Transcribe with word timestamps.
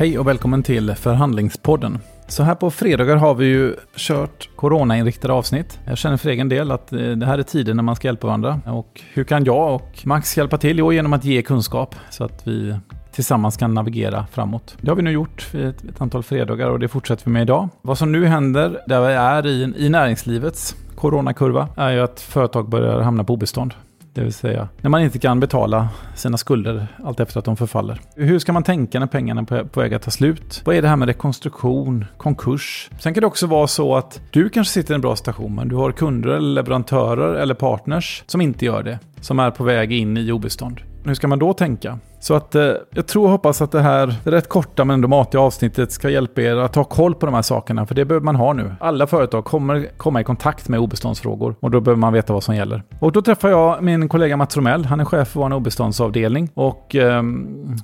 Hej 0.00 0.18
och 0.18 0.26
välkommen 0.26 0.62
till 0.62 0.94
Förhandlingspodden. 0.94 1.98
Så 2.28 2.42
här 2.42 2.54
på 2.54 2.70
fredagar 2.70 3.16
har 3.16 3.34
vi 3.34 3.46
ju 3.46 3.76
kört 3.96 4.48
coronainriktade 4.56 5.34
avsnitt. 5.34 5.78
Jag 5.86 5.98
känner 5.98 6.16
för 6.16 6.30
egen 6.30 6.48
del 6.48 6.70
att 6.70 6.92
eh, 6.92 6.98
det 6.98 7.26
här 7.26 7.38
är 7.38 7.42
tiden 7.42 7.76
när 7.76 7.82
man 7.82 7.96
ska 7.96 8.08
hjälpa 8.08 8.26
varandra. 8.26 8.60
Och 8.66 9.00
hur 9.12 9.24
kan 9.24 9.44
jag 9.44 9.74
och 9.74 10.06
Max 10.06 10.36
hjälpa 10.36 10.58
till? 10.58 10.78
Jo, 10.78 10.92
genom 10.92 11.12
att 11.12 11.24
ge 11.24 11.42
kunskap 11.42 11.94
så 12.10 12.24
att 12.24 12.46
vi 12.46 12.76
tillsammans 13.12 13.56
kan 13.56 13.74
navigera 13.74 14.26
framåt. 14.32 14.76
Det 14.80 14.90
har 14.90 14.96
vi 14.96 15.02
nu 15.02 15.10
gjort 15.10 15.54
ett, 15.54 15.84
ett 15.84 16.00
antal 16.00 16.22
fredagar 16.22 16.70
och 16.70 16.78
det 16.78 16.88
fortsätter 16.88 17.24
vi 17.24 17.30
med 17.30 17.42
idag. 17.42 17.68
Vad 17.82 17.98
som 17.98 18.12
nu 18.12 18.26
händer 18.26 18.80
där 18.86 19.00
vi 19.00 19.12
är 19.12 19.46
i, 19.46 19.74
i 19.76 19.88
näringslivets 19.88 20.76
coronakurva 20.94 21.68
är 21.76 21.90
ju 21.90 22.00
att 22.00 22.20
företag 22.20 22.68
börjar 22.68 23.00
hamna 23.00 23.24
på 23.24 23.32
obestånd. 23.32 23.74
Det 24.14 24.20
vill 24.20 24.32
säga 24.32 24.68
när 24.80 24.90
man 24.90 25.02
inte 25.02 25.18
kan 25.18 25.40
betala 25.40 25.88
sina 26.14 26.36
skulder 26.36 26.86
allt 27.04 27.20
efter 27.20 27.38
att 27.38 27.44
de 27.44 27.56
förfaller. 27.56 28.00
Hur 28.16 28.38
ska 28.38 28.52
man 28.52 28.62
tänka 28.62 29.00
när 29.00 29.06
pengarna 29.06 29.40
är 29.40 29.64
på 29.64 29.80
väg 29.80 29.94
att 29.94 30.02
ta 30.02 30.10
slut? 30.10 30.62
Vad 30.64 30.76
är 30.76 30.82
det 30.82 30.88
här 30.88 30.96
med 30.96 31.08
rekonstruktion, 31.08 32.04
konkurs? 32.16 32.90
Sen 32.98 33.14
kan 33.14 33.20
det 33.20 33.26
också 33.26 33.46
vara 33.46 33.66
så 33.66 33.96
att 33.96 34.20
du 34.30 34.48
kanske 34.48 34.72
sitter 34.72 34.94
i 34.94 34.96
en 34.96 35.00
bra 35.00 35.16
station, 35.16 35.54
men 35.54 35.68
du 35.68 35.76
har 35.76 35.92
kunder, 35.92 36.28
eller 36.28 36.54
leverantörer 36.54 37.34
eller 37.34 37.54
partners 37.54 38.24
som 38.26 38.40
inte 38.40 38.64
gör 38.64 38.82
det. 38.82 38.98
Som 39.20 39.38
är 39.38 39.50
på 39.50 39.64
väg 39.64 39.92
in 39.92 40.16
i 40.16 40.32
obestånd. 40.32 40.80
Hur 41.04 41.14
ska 41.14 41.28
man 41.28 41.38
då 41.38 41.52
tänka? 41.52 41.98
Så 42.20 42.34
att 42.34 42.54
eh, 42.54 42.72
jag 42.90 43.06
tror 43.06 43.24
och 43.24 43.30
hoppas 43.30 43.62
att 43.62 43.72
det 43.72 43.80
här 43.80 44.14
det 44.24 44.30
rätt 44.30 44.48
korta 44.48 44.84
men 44.84 44.94
ändå 44.94 45.08
matiga 45.08 45.40
avsnittet 45.40 45.92
ska 45.92 46.10
hjälpa 46.10 46.40
er 46.42 46.56
att 46.56 46.72
ta 46.72 46.84
koll 46.84 47.14
på 47.14 47.26
de 47.26 47.34
här 47.34 47.42
sakerna. 47.42 47.86
För 47.86 47.94
det 47.94 48.04
behöver 48.04 48.24
man 48.24 48.36
ha 48.36 48.52
nu. 48.52 48.74
Alla 48.80 49.06
företag 49.06 49.44
kommer 49.44 49.88
komma 49.96 50.20
i 50.20 50.24
kontakt 50.24 50.68
med 50.68 50.80
obeståndsfrågor 50.80 51.54
och 51.60 51.70
då 51.70 51.80
behöver 51.80 52.00
man 52.00 52.12
veta 52.12 52.32
vad 52.32 52.42
som 52.42 52.56
gäller. 52.56 52.82
Och 52.98 53.12
då 53.12 53.22
träffar 53.22 53.48
jag 53.48 53.82
min 53.82 54.08
kollega 54.08 54.36
Mats 54.36 54.56
Romell. 54.56 54.84
Han 54.84 55.00
är 55.00 55.04
chef 55.04 55.28
för 55.28 55.40
vår 55.40 55.52
obeståndsavdelning 55.52 56.48
och 56.54 56.96
eh, 56.96 57.22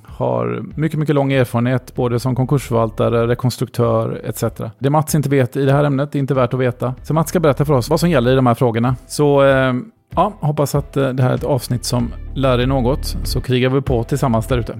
har 0.05 0.63
mycket, 0.75 0.99
mycket 0.99 1.15
lång 1.15 1.33
erfarenhet 1.33 1.95
både 1.95 2.19
som 2.19 2.35
konkursförvaltare, 2.35 3.27
rekonstruktör 3.27 4.21
etc. 4.23 4.43
Det 4.79 4.89
Mats 4.89 5.15
inte 5.15 5.29
vet 5.29 5.55
i 5.55 5.65
det 5.65 5.73
här 5.73 5.83
ämnet 5.83 6.15
är 6.15 6.19
inte 6.19 6.33
värt 6.33 6.53
att 6.53 6.59
veta. 6.59 6.93
Så 7.03 7.13
Mats 7.13 7.29
ska 7.29 7.39
berätta 7.39 7.65
för 7.65 7.73
oss 7.73 7.89
vad 7.89 7.99
som 7.99 8.09
gäller 8.09 8.31
i 8.31 8.35
de 8.35 8.47
här 8.47 8.55
frågorna. 8.55 8.95
Så 9.07 9.43
eh, 9.43 9.73
Ja, 10.15 10.33
hoppas 10.39 10.75
att 10.75 10.97
eh, 10.97 11.09
det 11.09 11.23
här 11.23 11.29
är 11.29 11.35
ett 11.35 11.43
avsnitt 11.43 11.85
som 11.85 12.13
lär 12.35 12.59
er 12.59 12.67
något, 12.67 13.17
så 13.23 13.41
krigar 13.41 13.69
vi 13.69 13.81
på 13.81 14.03
tillsammans 14.03 14.47
där 14.47 14.57
ute. 14.57 14.79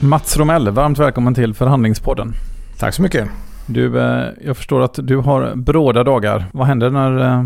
Mats 0.00 0.36
Romell, 0.36 0.70
varmt 0.70 0.98
välkommen 0.98 1.34
till 1.34 1.54
Förhandlingspodden. 1.54 2.32
Tack 2.78 2.94
så 2.94 3.02
mycket. 3.02 3.28
Du, 3.66 4.00
eh, 4.00 4.28
jag 4.44 4.56
förstår 4.56 4.80
att 4.82 4.98
du 5.02 5.16
har 5.16 5.54
bråda 5.54 6.04
dagar. 6.04 6.44
Vad 6.52 6.66
händer 6.66 6.90
när 6.90 7.18
eh, 7.18 7.44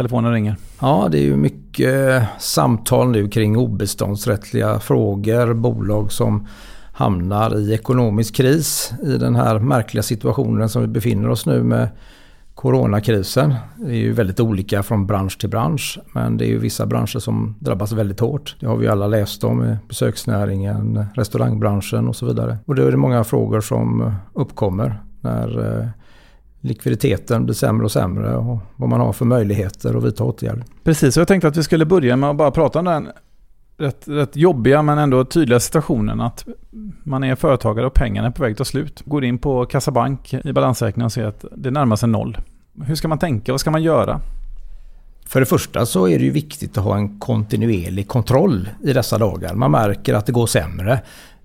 telefonen 0.00 0.32
ringer? 0.32 0.56
Ja, 0.80 1.08
det 1.10 1.18
är 1.18 1.22
ju 1.22 1.36
mycket 1.36 2.08
eh, 2.08 2.22
samtal 2.38 3.08
nu 3.08 3.28
kring 3.28 3.56
obeståndsrättsliga 3.56 4.78
frågor. 4.80 5.54
Bolag 5.54 6.12
som 6.12 6.46
hamnar 6.92 7.58
i 7.58 7.74
ekonomisk 7.74 8.34
kris 8.34 8.92
i 9.02 9.18
den 9.18 9.36
här 9.36 9.58
märkliga 9.58 10.02
situationen 10.02 10.68
som 10.68 10.82
vi 10.82 10.88
befinner 10.88 11.28
oss 11.28 11.46
nu 11.46 11.62
med 11.62 11.88
coronakrisen. 12.54 13.54
Det 13.76 13.90
är 13.90 13.96
ju 13.96 14.12
väldigt 14.12 14.40
olika 14.40 14.82
från 14.82 15.06
bransch 15.06 15.38
till 15.40 15.48
bransch. 15.48 15.98
Men 16.14 16.36
det 16.36 16.44
är 16.44 16.48
ju 16.48 16.58
vissa 16.58 16.86
branscher 16.86 17.18
som 17.18 17.56
drabbas 17.58 17.92
väldigt 17.92 18.20
hårt. 18.20 18.56
Det 18.60 18.66
har 18.66 18.76
vi 18.76 18.88
alla 18.88 19.06
läst 19.06 19.44
om. 19.44 19.76
Besöksnäringen, 19.88 21.04
restaurangbranschen 21.14 22.08
och 22.08 22.16
så 22.16 22.26
vidare. 22.26 22.58
Och 22.64 22.74
då 22.74 22.82
är 22.82 22.90
det 22.90 22.96
många 22.96 23.24
frågor 23.24 23.60
som 23.60 24.14
uppkommer 24.34 25.02
när 25.20 25.78
eh, 25.78 25.86
likviditeten 26.60 27.44
blir 27.44 27.54
sämre 27.54 27.84
och 27.84 27.92
sämre 27.92 28.36
och 28.36 28.58
vad 28.76 28.88
man 28.88 29.00
har 29.00 29.12
för 29.12 29.24
möjligheter 29.24 29.94
att 29.94 30.04
vidta 30.04 30.24
åtgärder. 30.24 30.64
Precis, 30.84 31.16
och 31.16 31.20
jag 31.20 31.28
tänkte 31.28 31.48
att 31.48 31.56
vi 31.56 31.62
skulle 31.62 31.86
börja 31.86 32.16
med 32.16 32.30
att 32.30 32.36
bara 32.36 32.50
prata 32.50 32.78
om 32.78 32.84
den 32.84 33.08
rätt, 33.80 34.08
rätt 34.08 34.36
jobbiga 34.36 34.82
men 34.82 34.98
ändå 34.98 35.24
tydliga 35.24 35.60
situationen 35.60 36.20
att 36.20 36.44
man 37.04 37.24
är 37.24 37.34
företagare 37.34 37.86
och 37.86 37.94
pengarna 37.94 38.28
är 38.28 38.32
på 38.32 38.42
väg 38.42 38.52
att 38.52 38.58
ta 38.58 38.64
slut. 38.64 39.02
Går 39.04 39.24
in 39.24 39.38
på 39.38 39.66
kassabank 39.66 40.34
i 40.34 40.52
balansräkningen 40.52 41.04
och 41.04 41.12
ser 41.12 41.24
att 41.24 41.44
det 41.56 41.70
närmar 41.70 41.96
sig 41.96 42.08
noll. 42.08 42.38
Hur 42.84 42.94
ska 42.94 43.08
man 43.08 43.18
tänka? 43.18 43.52
Vad 43.52 43.60
ska 43.60 43.70
man 43.70 43.82
göra? 43.82 44.20
För 45.26 45.40
det 45.40 45.46
första 45.46 45.86
så 45.86 46.08
är 46.08 46.18
det 46.18 46.24
ju 46.24 46.30
viktigt 46.30 46.78
att 46.78 46.84
ha 46.84 46.96
en 46.96 47.18
kontinuerlig 47.18 48.08
kontroll 48.08 48.68
i 48.82 48.92
dessa 48.92 49.18
dagar. 49.18 49.54
Man 49.54 49.70
märker 49.70 50.14
att 50.14 50.26
det 50.26 50.32
går 50.32 50.46
sämre. 50.46 51.00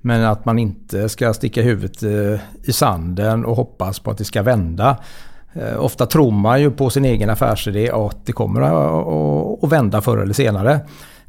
Men 0.06 0.26
att 0.26 0.46
man 0.46 0.60
inte 0.60 1.10
ska 1.10 1.34
sticka 1.34 1.62
huvudet 1.62 2.04
eh, 2.04 2.40
i 2.64 2.74
sanden 2.74 3.46
och 3.46 3.56
hoppas 3.56 4.00
på 4.00 4.12
att 4.12 4.18
det 4.18 4.26
ska 4.26 4.44
vända. 4.44 4.98
Eh, 5.54 5.84
ofta 5.84 6.06
tror 6.06 6.32
man 6.32 6.62
ju 6.62 6.72
på 6.72 6.90
sin 6.90 7.06
egen 7.06 7.30
affärsidé 7.30 7.92
att 7.92 8.26
det 8.26 8.32
kommer 8.32 8.62
att 9.64 9.72
vända 9.72 10.02
förr 10.02 10.18
eller 10.18 10.34
senare. 10.34 10.80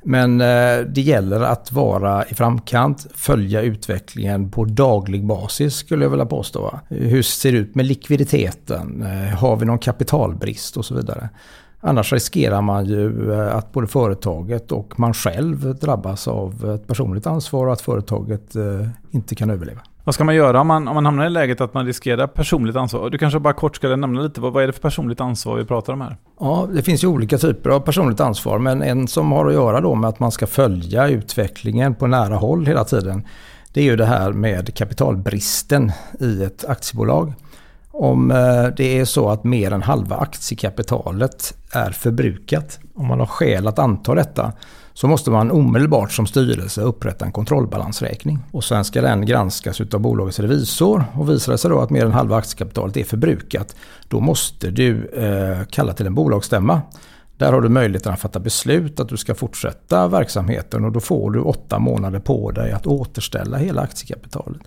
Men 0.02 0.40
eh, 0.40 0.78
det 0.88 1.00
gäller 1.00 1.40
att 1.40 1.72
vara 1.72 2.24
i 2.24 2.34
framkant, 2.34 3.06
följa 3.14 3.62
utvecklingen 3.62 4.50
på 4.50 4.64
daglig 4.64 5.26
basis 5.26 5.74
skulle 5.74 6.04
jag 6.04 6.10
vilja 6.10 6.26
påstå. 6.26 6.80
Hur 6.88 7.22
ser 7.22 7.52
det 7.52 7.58
ut 7.58 7.74
med 7.74 7.86
likviditeten? 7.86 9.06
Har 9.38 9.56
vi 9.56 9.66
någon 9.66 9.78
kapitalbrist 9.78 10.76
och 10.76 10.84
så 10.84 10.94
vidare. 10.94 11.28
Annars 11.80 12.12
riskerar 12.12 12.62
man 12.62 12.86
ju 12.86 13.32
eh, 13.32 13.56
att 13.56 13.72
både 13.72 13.86
företaget 13.86 14.72
och 14.72 15.00
man 15.00 15.14
själv 15.14 15.74
drabbas 15.74 16.28
av 16.28 16.74
ett 16.74 16.86
personligt 16.86 17.26
ansvar 17.26 17.66
och 17.66 17.72
att 17.72 17.80
företaget 17.80 18.56
eh, 18.56 18.88
inte 19.10 19.34
kan 19.34 19.50
överleva. 19.50 19.80
Vad 20.04 20.14
ska 20.14 20.24
man 20.24 20.34
göra 20.34 20.60
om 20.60 20.66
man, 20.66 20.88
om 20.88 20.94
man 20.94 21.06
hamnar 21.06 21.26
i 21.26 21.30
läget 21.30 21.60
att 21.60 21.74
man 21.74 21.86
riskerar 21.86 22.26
personligt 22.26 22.76
ansvar? 22.76 23.10
Du 23.10 23.18
kanske 23.18 23.38
bara 23.38 23.52
kort 23.52 23.76
ska 23.76 23.96
nämna 23.96 24.20
lite, 24.20 24.40
vad, 24.40 24.52
vad 24.52 24.62
är 24.62 24.66
det 24.66 24.72
för 24.72 24.80
personligt 24.80 25.20
ansvar 25.20 25.56
vi 25.56 25.64
pratar 25.64 25.92
om 25.92 26.00
här? 26.00 26.16
Ja, 26.40 26.68
det 26.72 26.82
finns 26.82 27.04
ju 27.04 27.08
olika 27.08 27.38
typer 27.38 27.70
av 27.70 27.80
personligt 27.80 28.20
ansvar, 28.20 28.58
men 28.58 28.82
en 28.82 29.08
som 29.08 29.32
har 29.32 29.46
att 29.46 29.52
göra 29.52 29.80
då 29.80 29.94
med 29.94 30.08
att 30.08 30.20
man 30.20 30.32
ska 30.32 30.46
följa 30.46 31.08
utvecklingen 31.08 31.94
på 31.94 32.06
nära 32.06 32.36
håll 32.36 32.66
hela 32.66 32.84
tiden. 32.84 33.26
Det 33.72 33.80
är 33.80 33.84
ju 33.84 33.96
det 33.96 34.06
här 34.06 34.32
med 34.32 34.74
kapitalbristen 34.74 35.92
i 36.20 36.42
ett 36.42 36.64
aktiebolag. 36.64 37.32
Om 37.98 38.30
eh, 38.30 38.66
det 38.76 38.98
är 38.98 39.04
så 39.04 39.30
att 39.30 39.44
mer 39.44 39.70
än 39.70 39.82
halva 39.82 40.16
aktiekapitalet 40.16 41.54
är 41.72 41.90
förbrukat, 41.90 42.78
om 42.94 43.06
man 43.06 43.20
har 43.20 43.26
skäl 43.26 43.66
att 43.66 43.78
anta 43.78 44.14
detta, 44.14 44.52
så 44.92 45.06
måste 45.06 45.30
man 45.30 45.50
omedelbart 45.50 46.12
som 46.12 46.26
styrelse 46.26 46.80
upprätta 46.80 47.24
en 47.24 47.32
kontrollbalansräkning. 47.32 48.38
Och 48.52 48.64
sen 48.64 48.84
ska 48.84 49.02
den 49.02 49.26
granskas 49.26 49.80
av 49.80 50.00
bolagets 50.00 50.40
revisor. 50.40 51.04
Och 51.14 51.30
visar 51.30 51.52
det 51.52 51.58
sig 51.58 51.70
då 51.70 51.80
att 51.80 51.90
mer 51.90 52.04
än 52.04 52.12
halva 52.12 52.36
aktiekapitalet 52.36 52.96
är 52.96 53.04
förbrukat, 53.04 53.76
då 54.08 54.20
måste 54.20 54.70
du 54.70 55.08
eh, 55.08 55.66
kalla 55.70 55.92
till 55.92 56.06
en 56.06 56.14
bolagsstämma. 56.14 56.80
Där 57.36 57.52
har 57.52 57.60
du 57.60 57.68
möjligheten 57.68 58.12
att 58.12 58.20
fatta 58.20 58.40
beslut 58.40 59.00
att 59.00 59.08
du 59.08 59.16
ska 59.16 59.34
fortsätta 59.34 60.08
verksamheten 60.08 60.84
och 60.84 60.92
då 60.92 61.00
får 61.00 61.30
du 61.30 61.40
åtta 61.40 61.78
månader 61.78 62.20
på 62.20 62.50
dig 62.50 62.72
att 62.72 62.86
återställa 62.86 63.56
hela 63.56 63.82
aktiekapitalet. 63.82 64.62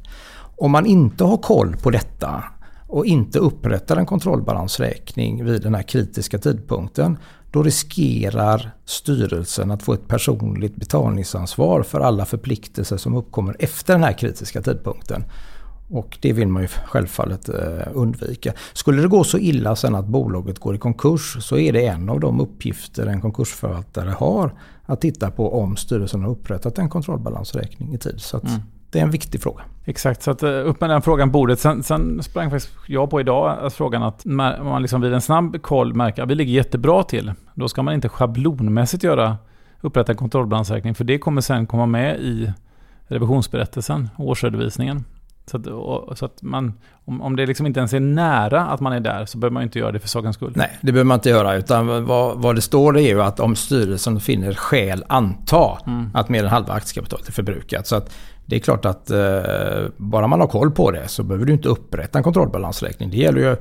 Om 0.58 0.72
man 0.72 0.86
inte 0.86 1.24
har 1.24 1.38
koll 1.38 1.76
på 1.84 1.90
detta 1.90 2.44
och 2.90 3.06
inte 3.06 3.40
upprättar 3.40 3.98
en 3.98 4.06
kontrollbalansräkning 4.06 5.46
vid 5.46 5.62
den 5.62 5.76
här 5.76 5.84
kritiska 5.84 6.38
tidpunkten, 6.38 7.18
då 7.52 7.64
riskerar 7.64 8.72
styrelsen 8.86 9.72
att 9.72 9.84
få 9.84 9.94
ett 9.94 10.08
personligt 10.08 10.76
betalningsansvar 10.76 11.84
för 11.84 12.00
alla 12.00 12.26
förpliktelser 12.26 12.98
som 12.98 13.16
uppkommer 13.16 13.56
efter 13.60 13.94
den 13.94 14.04
här 14.04 14.14
kritiska 14.14 14.62
tidpunkten. 14.62 15.24
Och 15.90 16.18
det 16.22 16.34
vill 16.34 16.48
man 16.48 16.62
ju 16.62 16.68
självfallet 16.68 17.50
eh, 17.50 17.88
undvika. 17.94 18.54
Skulle 18.74 19.02
det 19.02 19.08
gå 19.08 19.24
så 19.24 19.38
illa 19.38 19.76
sen 19.76 19.96
att 19.96 20.06
bolaget 20.06 20.60
går 20.60 20.76
i 20.76 20.78
konkurs 20.78 21.38
så 21.40 21.58
är 21.58 21.74
det 21.74 21.86
en 21.86 22.10
av 22.10 22.20
de 22.20 22.40
uppgifter 22.42 23.08
en 23.08 23.22
konkursförvaltare 23.22 24.10
har 24.10 24.54
att 24.86 25.02
titta 25.02 25.32
på 25.32 25.62
om 25.62 25.78
styrelsen 25.78 26.24
har 26.24 26.30
upprättat 26.30 26.78
en 26.78 26.90
kontrollbalansräkning 26.90 27.94
i 27.94 27.98
tid. 27.98 28.22
Så 28.22 28.40
mm. 28.40 28.62
det 28.90 29.00
är 29.00 29.04
en 29.04 29.12
viktig 29.12 29.42
fråga. 29.42 29.64
Exakt, 29.90 30.24
så 30.24 30.32
att 30.32 30.44
eh, 30.44 30.50
upp 30.50 30.82
med 30.82 30.90
den 30.90 31.02
frågan 31.02 31.32
bordet. 31.32 31.60
Sen, 31.60 31.84
sen 31.84 32.24
sprang 32.24 32.50
faktiskt 32.50 32.74
jag 32.88 33.10
på 33.10 33.20
idag 33.20 33.58
att 33.62 33.74
frågan 33.74 34.04
att 34.04 34.26
om 34.26 34.36
man 34.64 34.82
liksom 34.82 35.02
vid 35.02 35.14
en 35.14 35.22
snabb 35.22 35.62
koll 35.62 35.94
märker 35.94 36.24
att 36.24 36.30
vi 36.30 36.36
ligger 36.36 36.54
jättebra 36.54 37.04
till. 37.04 37.34
Då 37.54 37.68
ska 37.68 37.84
man 37.84 37.94
inte 37.94 38.10
schablonmässigt 38.10 39.04
göra 39.04 39.38
upprätta 39.82 40.12
en 40.12 40.18
kontrollbalansräkning. 40.18 40.96
För 40.96 41.04
det 41.04 41.18
kommer 41.18 41.42
sen 41.42 41.68
komma 41.68 41.86
med 41.86 42.20
i 42.20 42.54
revisionsberättelsen, 43.08 44.10
årsredovisningen. 44.18 45.06
Så 45.46 45.58
att, 45.58 46.18
så 46.18 46.26
att 46.26 46.42
man, 46.42 46.74
om, 47.06 47.22
om 47.22 47.36
det 47.36 47.46
liksom 47.46 47.66
inte 47.66 47.80
ens 47.80 47.94
är 47.94 48.00
nära 48.00 48.66
att 48.66 48.80
man 48.80 48.94
är 48.94 49.00
där 49.00 49.26
så 49.26 49.38
behöver 49.38 49.54
man 49.54 49.64
inte 49.64 49.80
göra 49.80 49.92
det 49.92 50.00
för 50.00 50.08
sakens 50.08 50.36
skull. 50.36 50.54
Nej, 50.56 50.78
det 50.82 50.92
behöver 50.92 51.08
man 51.08 51.16
inte 51.16 51.30
göra. 51.30 51.56
Utan 51.56 52.06
vad, 52.06 52.38
vad 52.38 52.56
det 52.56 52.62
står 52.62 52.98
är 52.98 53.10
ju 53.10 53.22
att 53.22 53.40
om 53.40 53.56
styrelsen 53.56 54.20
finner 54.20 54.54
skäl 54.54 55.04
anta 55.08 55.78
mm. 55.88 56.10
att 56.14 56.30
mer 56.30 56.44
än 56.44 56.50
halva 56.50 56.74
aktiekapitalet 56.74 57.28
är 57.28 57.32
förbrukat. 57.32 57.88
Så 57.88 57.96
att 57.96 58.16
det 58.50 58.56
är 58.56 58.60
klart 58.60 58.86
att 58.86 59.10
eh, 59.10 59.20
bara 59.98 60.28
man 60.28 60.40
har 60.40 60.48
koll 60.48 60.72
på 60.72 60.92
det 60.92 61.08
så 61.08 61.24
behöver 61.24 61.46
du 61.46 61.54
inte 61.54 61.70
upprätta 61.70 62.18
en 62.18 62.24
kontrollbalansräkning. 62.24 63.10
Det 63.10 63.18
gäller 63.18 63.42
ju 63.42 63.56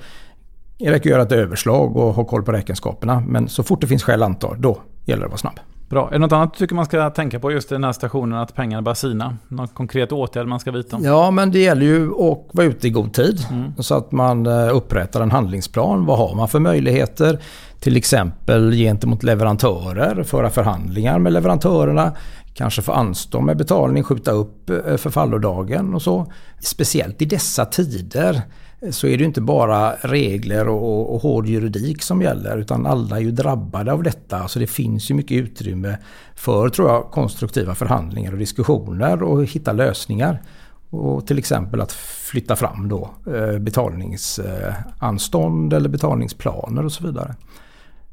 det 0.79 0.91
räcker 0.91 0.95
att 0.95 1.07
göra 1.07 1.23
ett 1.23 1.33
överslag 1.33 1.97
och 1.97 2.15
ha 2.15 2.25
koll 2.25 2.43
på 2.43 2.53
räkenskaperna. 2.53 3.21
Men 3.21 3.49
så 3.49 3.63
fort 3.63 3.81
det 3.81 3.87
finns 3.87 4.03
skäl 4.03 4.23
antar, 4.23 4.57
då 4.59 4.79
gäller 5.05 5.21
det 5.21 5.27
att 5.27 5.31
vara 5.31 5.39
snabb. 5.39 5.61
Bra. 5.89 6.09
Är 6.09 6.13
det 6.13 6.19
något 6.19 6.33
annat 6.33 6.53
du 6.53 6.59
tycker 6.59 6.75
man 6.75 6.85
ska 6.85 7.11
tänka 7.11 7.41
på 7.41 7.53
just 7.53 7.73
i 7.73 7.75
den 7.75 7.85
här 7.85 7.93
stationen 7.93 8.39
att 8.39 8.55
pengarna 8.55 8.83
börjar 8.83 8.95
sina? 8.95 9.37
Någon 9.49 9.69
konkret 9.69 10.13
åtgärd 10.13 10.47
man 10.47 10.61
ska 10.61 10.71
vidta? 10.71 10.99
Ja, 11.03 11.31
men 11.31 11.51
det 11.51 11.59
gäller 11.59 11.87
ju 11.87 12.11
att 12.11 12.49
vara 12.53 12.67
ute 12.67 12.87
i 12.87 12.91
god 12.91 13.13
tid. 13.13 13.47
Mm. 13.51 13.73
Så 13.79 13.95
att 13.95 14.13
man 14.13 14.47
eh, 14.47 14.77
upprättar 14.77 15.21
en 15.21 15.31
handlingsplan. 15.31 16.07
Vad 16.07 16.19
har 16.19 16.35
man 16.35 16.49
för 16.49 16.61
möjligheter? 16.61 17.39
Till 17.81 17.97
exempel 17.97 18.73
gentemot 18.73 19.23
leverantörer, 19.23 20.23
föra 20.23 20.51
förhandlingar 20.51 21.19
med 21.19 21.33
leverantörerna. 21.33 22.13
Kanske 22.55 22.83
få 22.83 22.93
anstånd 22.93 23.47
med 23.47 23.57
betalning, 23.57 24.03
skjuta 24.03 24.31
upp 24.31 24.71
eh, 24.71 24.97
förfallodagen 24.97 25.95
och 25.95 26.03
så. 26.03 26.33
Speciellt 26.61 27.23
i 27.23 27.25
dessa 27.25 27.65
tider 27.65 28.43
så 28.91 29.07
är 29.07 29.19
det 29.19 29.25
inte 29.25 29.41
bara 29.41 29.93
regler 29.93 30.69
och, 30.69 31.15
och 31.15 31.23
hård 31.23 31.47
juridik 31.47 32.03
som 32.03 32.23
gäller 32.23 32.59
utan 32.59 32.87
alla 32.87 33.17
är 33.17 33.21
ju 33.21 33.31
drabbade 33.31 33.93
av 33.93 34.03
detta. 34.03 34.49
Så 34.49 34.59
det 34.59 34.67
finns 34.67 35.11
ju 35.11 35.15
mycket 35.15 35.37
utrymme 35.37 35.99
för, 36.35 36.69
tror 36.69 36.89
jag, 36.89 37.11
konstruktiva 37.11 37.75
förhandlingar 37.75 38.33
och 38.33 38.39
diskussioner 38.39 39.23
och 39.23 39.45
hitta 39.45 39.73
lösningar. 39.73 40.43
Och 40.91 41.27
till 41.27 41.39
exempel 41.39 41.81
att 41.81 41.93
flytta 41.93 42.57
fram 42.57 42.89
då 42.89 43.11
eh, 43.35 43.59
betalningsanstånd 43.59 45.73
eller 45.73 45.89
betalningsplaner 45.89 46.85
och 46.85 46.93
så 46.93 47.07
vidare. 47.07 47.35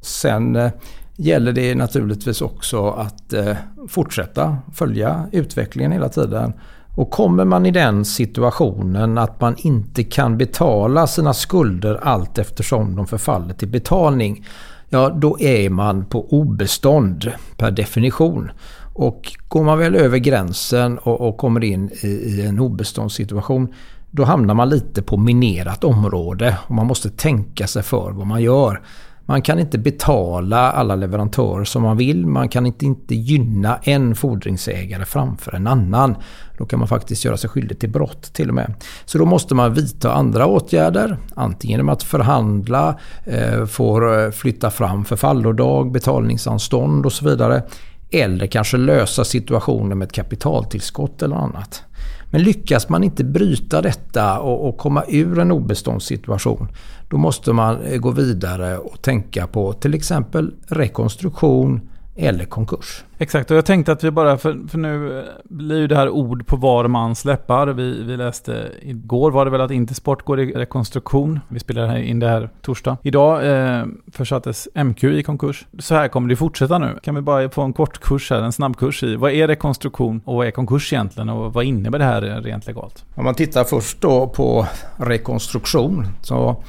Sen 0.00 0.56
eh, 0.56 0.70
gäller 1.16 1.52
det 1.52 1.74
naturligtvis 1.74 2.42
också 2.42 2.90
att 2.90 3.32
eh, 3.32 3.56
fortsätta 3.88 4.58
följa 4.74 5.28
utvecklingen 5.32 5.92
hela 5.92 6.08
tiden 6.08 6.52
och 6.96 7.10
kommer 7.10 7.44
man 7.44 7.66
i 7.66 7.70
den 7.70 8.04
situationen 8.04 9.18
att 9.18 9.40
man 9.40 9.54
inte 9.58 10.04
kan 10.04 10.38
betala 10.38 11.06
sina 11.06 11.34
skulder 11.34 12.00
allt 12.02 12.38
eftersom 12.38 12.96
de 12.96 13.06
förfaller 13.06 13.54
till 13.54 13.68
betalning. 13.68 14.46
Ja, 14.88 15.08
då 15.08 15.40
är 15.40 15.70
man 15.70 16.04
på 16.04 16.26
obestånd 16.32 17.32
per 17.56 17.70
definition. 17.70 18.50
Och 18.94 19.32
går 19.48 19.64
man 19.64 19.78
väl 19.78 19.94
över 19.94 20.18
gränsen 20.18 20.98
och, 20.98 21.28
och 21.28 21.36
kommer 21.36 21.64
in 21.64 21.90
i, 22.02 22.06
i 22.06 22.46
en 22.46 22.60
obeståndssituation 22.60 23.74
då 24.10 24.24
hamnar 24.24 24.54
man 24.54 24.68
lite 24.68 25.02
på 25.02 25.16
minerat 25.16 25.84
område 25.84 26.58
och 26.66 26.74
man 26.74 26.86
måste 26.86 27.10
tänka 27.10 27.66
sig 27.66 27.82
för 27.82 28.10
vad 28.10 28.26
man 28.26 28.42
gör. 28.42 28.82
Man 29.28 29.42
kan 29.42 29.58
inte 29.58 29.78
betala 29.78 30.72
alla 30.72 30.96
leverantörer 30.96 31.64
som 31.64 31.82
man 31.82 31.96
vill. 31.96 32.26
Man 32.26 32.48
kan 32.48 32.66
inte, 32.66 32.84
inte 32.84 33.14
gynna 33.14 33.78
en 33.82 34.14
fordringsägare 34.14 35.04
framför 35.04 35.54
en 35.54 35.66
annan. 35.66 36.16
Då 36.58 36.66
kan 36.66 36.78
man 36.78 36.88
faktiskt 36.88 37.24
göra 37.24 37.36
sig 37.36 37.50
skyldig 37.50 37.78
till 37.78 37.90
brott 37.90 38.22
till 38.22 38.48
och 38.48 38.54
med. 38.54 38.74
Så 39.04 39.18
då 39.18 39.24
måste 39.24 39.54
man 39.54 39.74
vidta 39.74 40.12
andra 40.12 40.46
åtgärder. 40.46 41.18
Antingen 41.34 41.72
genom 41.72 41.88
att 41.88 42.02
förhandla, 42.02 42.98
eh, 43.24 43.64
får 43.64 44.24
eh, 44.24 44.30
flytta 44.30 44.70
fram 44.70 45.04
förfallodag, 45.04 45.92
betalningsanstånd 45.92 47.06
och 47.06 47.12
så 47.12 47.28
vidare. 47.28 47.62
Eller 48.10 48.46
kanske 48.46 48.76
lösa 48.76 49.24
situationen 49.24 49.98
med 49.98 50.06
ett 50.06 50.12
kapitaltillskott 50.12 51.22
eller 51.22 51.36
annat. 51.36 51.82
Men 52.30 52.42
lyckas 52.42 52.88
man 52.88 53.04
inte 53.04 53.24
bryta 53.24 53.82
detta 53.82 54.40
och, 54.40 54.68
och 54.68 54.78
komma 54.78 55.04
ur 55.08 55.38
en 55.38 55.52
obeståndssituation 55.52 56.68
då 57.08 57.16
måste 57.16 57.52
man 57.52 57.80
eh, 57.80 57.98
gå 57.98 58.10
vidare 58.10 58.78
och 58.78 59.02
tänka 59.02 59.46
på 59.46 59.72
till 59.72 59.94
exempel 59.94 60.54
rekonstruktion 60.66 61.80
eller 62.16 62.44
konkurs. 62.44 63.04
Exakt, 63.18 63.50
och 63.50 63.56
jag 63.56 63.66
tänkte 63.66 63.92
att 63.92 64.04
vi 64.04 64.10
bara, 64.10 64.38
för, 64.38 64.68
för 64.68 64.78
nu 64.78 65.24
blir 65.44 65.78
ju 65.78 65.86
det 65.86 65.96
här 65.96 66.08
ord 66.08 66.46
på 66.46 66.56
var 66.56 66.88
man 66.88 67.14
släppar. 67.14 67.66
Vi, 67.66 68.02
vi 68.02 68.16
läste 68.16 68.68
igår 68.82 69.30
var 69.30 69.44
det 69.44 69.50
väl 69.50 69.60
att 69.60 69.70
Intersport 69.70 70.24
går 70.24 70.40
i 70.40 70.52
rekonstruktion. 70.52 71.40
Vi 71.48 71.60
spelar 71.60 71.96
in 71.96 72.18
det 72.18 72.28
här 72.28 72.50
torsdag. 72.62 72.96
Idag 73.02 73.46
eh, 73.46 73.84
försattes 74.12 74.68
MQ 74.74 75.04
i 75.04 75.22
konkurs. 75.22 75.66
Så 75.78 75.94
här 75.94 76.08
kommer 76.08 76.28
det 76.28 76.36
fortsätta 76.36 76.78
nu. 76.78 76.98
Kan 77.02 77.14
vi 77.14 77.20
bara 77.20 77.50
få 77.50 77.62
en 77.62 77.72
kort 77.72 78.00
kurs 78.00 78.30
här, 78.30 78.42
en 78.42 78.52
snabb 78.52 78.76
kurs 78.76 79.02
i 79.02 79.16
vad 79.16 79.32
är 79.32 79.48
rekonstruktion 79.48 80.20
och 80.24 80.36
vad 80.36 80.46
är 80.46 80.50
konkurs 80.50 80.92
egentligen 80.92 81.28
och 81.28 81.52
vad 81.52 81.64
innebär 81.64 81.98
det 81.98 82.04
här 82.04 82.20
rent 82.20 82.66
legalt? 82.66 83.04
Om 83.14 83.24
man 83.24 83.34
tittar 83.34 83.64
först 83.64 84.00
då 84.00 84.26
på 84.26 84.66
rekonstruktion 84.96 86.06
så 86.22 86.62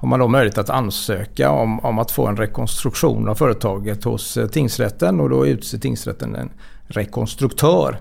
har 0.00 0.08
man 0.08 0.20
då 0.20 0.28
möjlighet 0.28 0.58
att 0.58 0.70
ansöka 0.70 1.50
om, 1.50 1.80
om 1.80 1.98
att 1.98 2.10
få 2.10 2.26
en 2.26 2.36
rekonstruktion 2.36 3.28
av 3.28 3.34
företaget 3.34 4.04
hos 4.04 4.36
eh, 4.36 4.46
tingsrätten 4.46 5.20
och 5.20 5.30
då 5.30 5.46
utser 5.46 5.78
tingsrätten 5.78 6.34
en 6.34 6.50
rekonstruktör. 6.86 7.98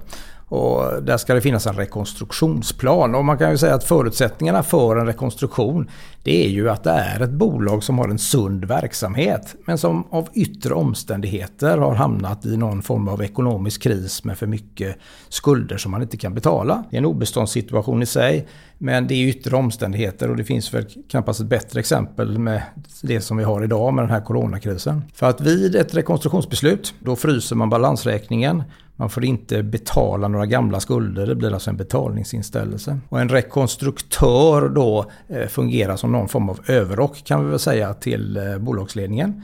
Och 0.50 1.04
där 1.04 1.18
ska 1.18 1.34
det 1.34 1.42
finnas 1.42 1.68
en 1.68 1.76
rekonstruktionsplan. 1.76 3.16
Och 3.16 3.26
man 3.26 3.38
kan 3.38 3.52
ju 3.52 3.58
säga 3.58 3.76
att 3.76 3.84
förutsättningarna 3.84 4.64
för 4.64 4.96
en 4.96 5.06
rekonstruktion 5.06 5.90
det 6.24 6.46
är 6.46 6.50
ju 6.50 6.70
att 6.70 6.84
det 6.84 6.90
är 6.90 7.20
ett 7.20 7.30
bolag 7.30 7.84
som 7.84 8.00
har 8.00 8.10
en 8.10 8.20
sund 8.20 8.66
verksamhet 8.66 9.56
men 9.66 9.78
som 9.78 10.08
av 10.10 10.30
yttre 10.34 10.74
omständigheter 10.74 11.78
har 11.78 11.96
hamnat 11.96 12.46
i 12.46 12.58
någon 12.58 12.82
form 12.82 13.08
av 13.08 13.24
ekonomisk 13.24 13.82
kris 13.82 14.24
med 14.24 14.38
för 14.38 14.48
mycket 14.48 14.96
skulder 15.30 15.78
som 15.78 15.92
man 15.92 16.02
inte 16.02 16.18
kan 16.18 16.34
betala. 16.34 16.84
Det 16.90 16.96
är 16.96 16.98
en 16.98 17.06
obeståndssituation 17.06 18.02
i 18.02 18.06
sig 18.06 18.48
men 18.78 19.08
det 19.08 19.14
är 19.14 19.28
yttre 19.28 19.56
omständigheter 19.56 20.30
och 20.30 20.38
det 20.38 20.44
finns 20.44 20.74
väl 20.74 20.86
knappast 21.10 21.40
ett 21.40 21.48
bättre 21.48 21.80
exempel 21.80 22.40
med 22.40 22.62
det 23.02 23.22
som 23.22 23.38
vi 23.38 23.44
har 23.44 23.64
idag 23.64 23.94
med 23.94 24.04
den 24.04 24.12
här 24.12 24.22
coronakrisen. 24.22 25.02
För 25.14 25.30
att 25.30 25.42
vid 25.42 25.76
ett 25.76 25.96
rekonstruktionsbeslut 25.96 26.94
då 27.00 27.16
fryser 27.16 27.56
man 27.56 27.70
balansräkningen 27.70 28.64
man 29.00 29.10
får 29.10 29.26
inte 29.26 29.64
betala 29.64 30.28
några 30.28 30.46
gamla 30.46 30.80
skulder, 30.80 31.28
det 31.28 31.36
blir 31.36 31.54
alltså 31.54 31.70
en 31.70 31.78
betalningsinställelse. 31.78 33.00
Och 33.10 33.22
en 33.22 33.30
rekonstruktör 33.30 34.70
då 34.70 35.12
eh, 35.28 35.48
fungerar 35.48 35.96
som 35.96 36.12
någon 36.12 36.28
form 36.28 36.50
av 36.50 36.60
överrock 36.68 37.24
kan 37.24 37.46
vi 37.46 37.50
väl 37.50 37.60
säga 37.60 37.94
till 37.94 38.38
eh, 38.38 38.58
bolagsledningen. 38.58 39.44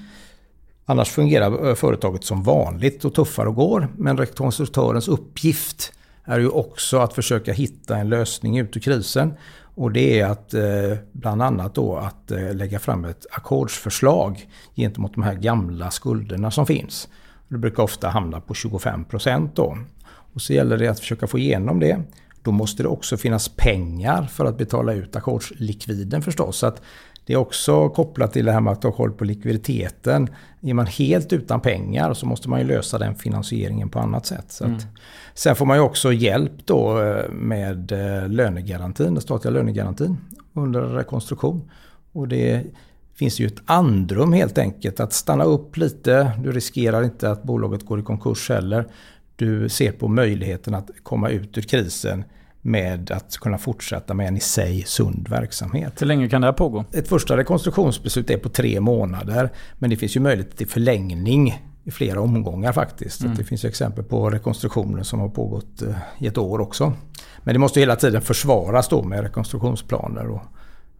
Annars 0.86 1.10
fungerar 1.10 1.70
eh, 1.70 1.76
företaget 1.76 2.24
som 2.24 2.44
vanligt 2.44 3.06
och 3.06 3.14
tuffar 3.14 3.46
och 3.46 3.56
går. 3.56 3.88
Men 3.98 4.18
rekonstruktörens 4.18 5.08
uppgift 5.08 5.94
är 6.24 6.40
ju 6.40 6.50
också 6.50 6.98
att 6.98 7.14
försöka 7.14 7.54
hitta 7.54 7.98
en 7.98 8.10
lösning 8.10 8.58
ut 8.58 8.78
ur 8.78 8.82
krisen. 8.82 9.34
Och 9.76 9.92
det 9.92 10.20
är 10.20 10.26
att 10.26 10.54
bland 11.12 11.42
annat 11.42 11.76
då 11.76 11.98
att 11.98 12.32
lägga 12.54 12.80
fram 12.80 13.06
ett 13.06 13.26
ackordsförslag 13.32 14.48
gentemot 14.76 15.14
de 15.14 15.24
här 15.24 15.34
gamla 15.34 15.92
skulderna 15.92 16.52
som 16.52 16.66
finns. 16.66 17.08
Det 17.56 17.60
brukar 17.60 17.84
ofta 17.84 18.08
hamna 18.08 18.42
på 18.42 18.54
25 18.54 19.06
procent 19.06 19.56
då. 19.56 19.78
Och 20.34 20.42
så 20.42 20.54
gäller 20.54 20.78
det 20.78 20.88
att 20.88 21.00
försöka 21.00 21.28
få 21.28 21.40
igenom 21.40 21.80
det. 21.80 22.02
Då 22.44 22.52
måste 22.52 22.84
det 22.84 22.90
också 22.90 23.18
finnas 23.18 23.50
pengar 23.50 24.24
för 24.24 24.46
att 24.46 24.58
betala 24.58 24.94
ut 24.94 25.16
ackordslikviden 25.16 26.22
förstås. 26.22 26.58
Så 26.58 26.68
att 26.68 26.82
det 27.26 27.34
är 27.34 27.38
också 27.38 27.90
kopplat 27.90 28.34
till 28.34 28.46
det 28.46 28.52
här 28.52 28.62
med 28.62 28.74
att 28.74 28.84
ha 28.84 28.92
koll 28.92 29.12
på 29.12 29.26
likviditeten. 29.26 30.30
Är 30.62 30.74
man 30.74 30.86
helt 30.86 31.34
utan 31.34 31.62
pengar 31.62 32.14
så 32.14 32.26
måste 32.26 32.50
man 32.50 32.60
ju 32.60 32.68
lösa 32.68 32.98
den 32.98 33.16
finansieringen 33.16 33.90
på 33.90 34.00
annat 34.00 34.26
sätt. 34.26 34.46
Så 34.48 34.66
mm. 34.66 34.80
sen 35.34 35.56
får 35.56 35.66
man 35.66 35.78
ju 35.78 35.84
också 35.84 36.14
hjälp 36.14 36.52
då 36.66 37.02
eh, 37.02 37.30
med 37.30 37.92
eh, 37.92 38.30
lönegarantin, 38.30 39.14
den 39.14 39.22
statliga 39.22 39.54
lönegarantin 39.54 40.18
under 40.54 40.82
rekonstruktion. 40.82 41.72
Och 42.12 42.28
det 42.28 42.64
finns 43.16 43.40
ju 43.40 43.48
ett 43.48 43.62
andrum 43.66 44.34
helt 44.34 44.58
enkelt. 44.58 45.00
Att 45.00 45.14
stanna 45.14 45.44
upp 45.44 45.78
lite. 45.78 46.32
Du 46.44 46.52
riskerar 46.52 47.04
inte 47.04 47.32
att 47.32 47.44
bolaget 47.44 47.86
går 47.86 48.00
i 48.00 48.04
konkurs 48.04 48.50
heller. 48.50 48.88
Du 49.36 49.70
ser 49.70 49.92
på 49.92 50.08
möjligheten 50.08 50.76
att 50.76 50.90
komma 51.04 51.30
ut 51.30 51.58
ur 51.58 51.62
krisen 51.62 52.24
med 52.62 53.12
att 53.12 53.38
kunna 53.38 53.58
fortsätta 53.58 54.14
med 54.14 54.28
en 54.28 54.38
i 54.38 54.40
sig 54.40 54.84
sund 54.84 55.28
verksamhet. 55.30 56.02
Hur 56.02 56.08
länge 56.08 56.30
kan 56.30 56.42
det 56.42 56.48
här 56.48 56.54
pågå? 56.54 56.86
Ett 56.92 57.08
första 57.08 57.38
rekonstruktionsbeslut 57.38 58.30
är 58.30 58.38
på 58.38 58.50
tre 58.50 58.80
månader. 58.80 59.52
Men 59.80 59.90
det 59.90 59.98
finns 59.98 60.16
ju 60.16 60.20
möjlighet 60.20 60.58
till 60.58 60.68
förlängning 60.68 61.62
i 61.84 61.92
flera 61.92 62.22
omgångar 62.22 62.74
faktiskt. 62.74 63.22
Mm. 63.22 63.36
Det 63.36 63.44
finns 63.44 63.66
exempel 63.66 64.04
på 64.04 64.30
rekonstruktioner 64.30 65.04
som 65.04 65.20
har 65.20 65.30
pågått 65.30 65.82
eh, 65.82 65.96
i 66.20 66.28
ett 66.28 66.38
år 66.38 66.62
också. 66.62 66.94
Men 67.44 67.56
det 67.56 67.60
måste 67.60 67.80
hela 67.80 67.96
tiden 67.96 68.22
försvaras 68.22 68.90
då 68.90 69.04
med 69.04 69.22
rekonstruktionsplaner 69.22 70.28
och 70.28 70.42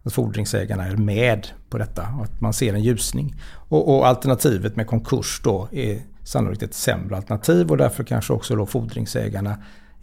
att 0.06 0.12
fordringsägarna 0.12 0.86
är 0.86 0.96
med 0.96 1.48
på 1.70 1.78
detta 1.78 2.08
och 2.18 2.24
att 2.24 2.40
man 2.40 2.52
ser 2.52 2.74
en 2.74 2.82
ljusning. 2.82 3.34
Och, 3.68 3.96
och, 3.96 4.06
alternativet 4.06 4.76
med 4.76 4.86
konkurs 4.86 5.40
då 5.44 5.68
är 5.72 6.02
sannolikt 6.24 6.62
ett 6.62 6.74
sämre 6.74 7.16
alternativ 7.16 7.70
och 7.70 7.76
därför 7.76 8.04
kanske 8.04 8.32
också 8.32 8.56
då 8.56 8.66
fordringsägarna 8.66 9.56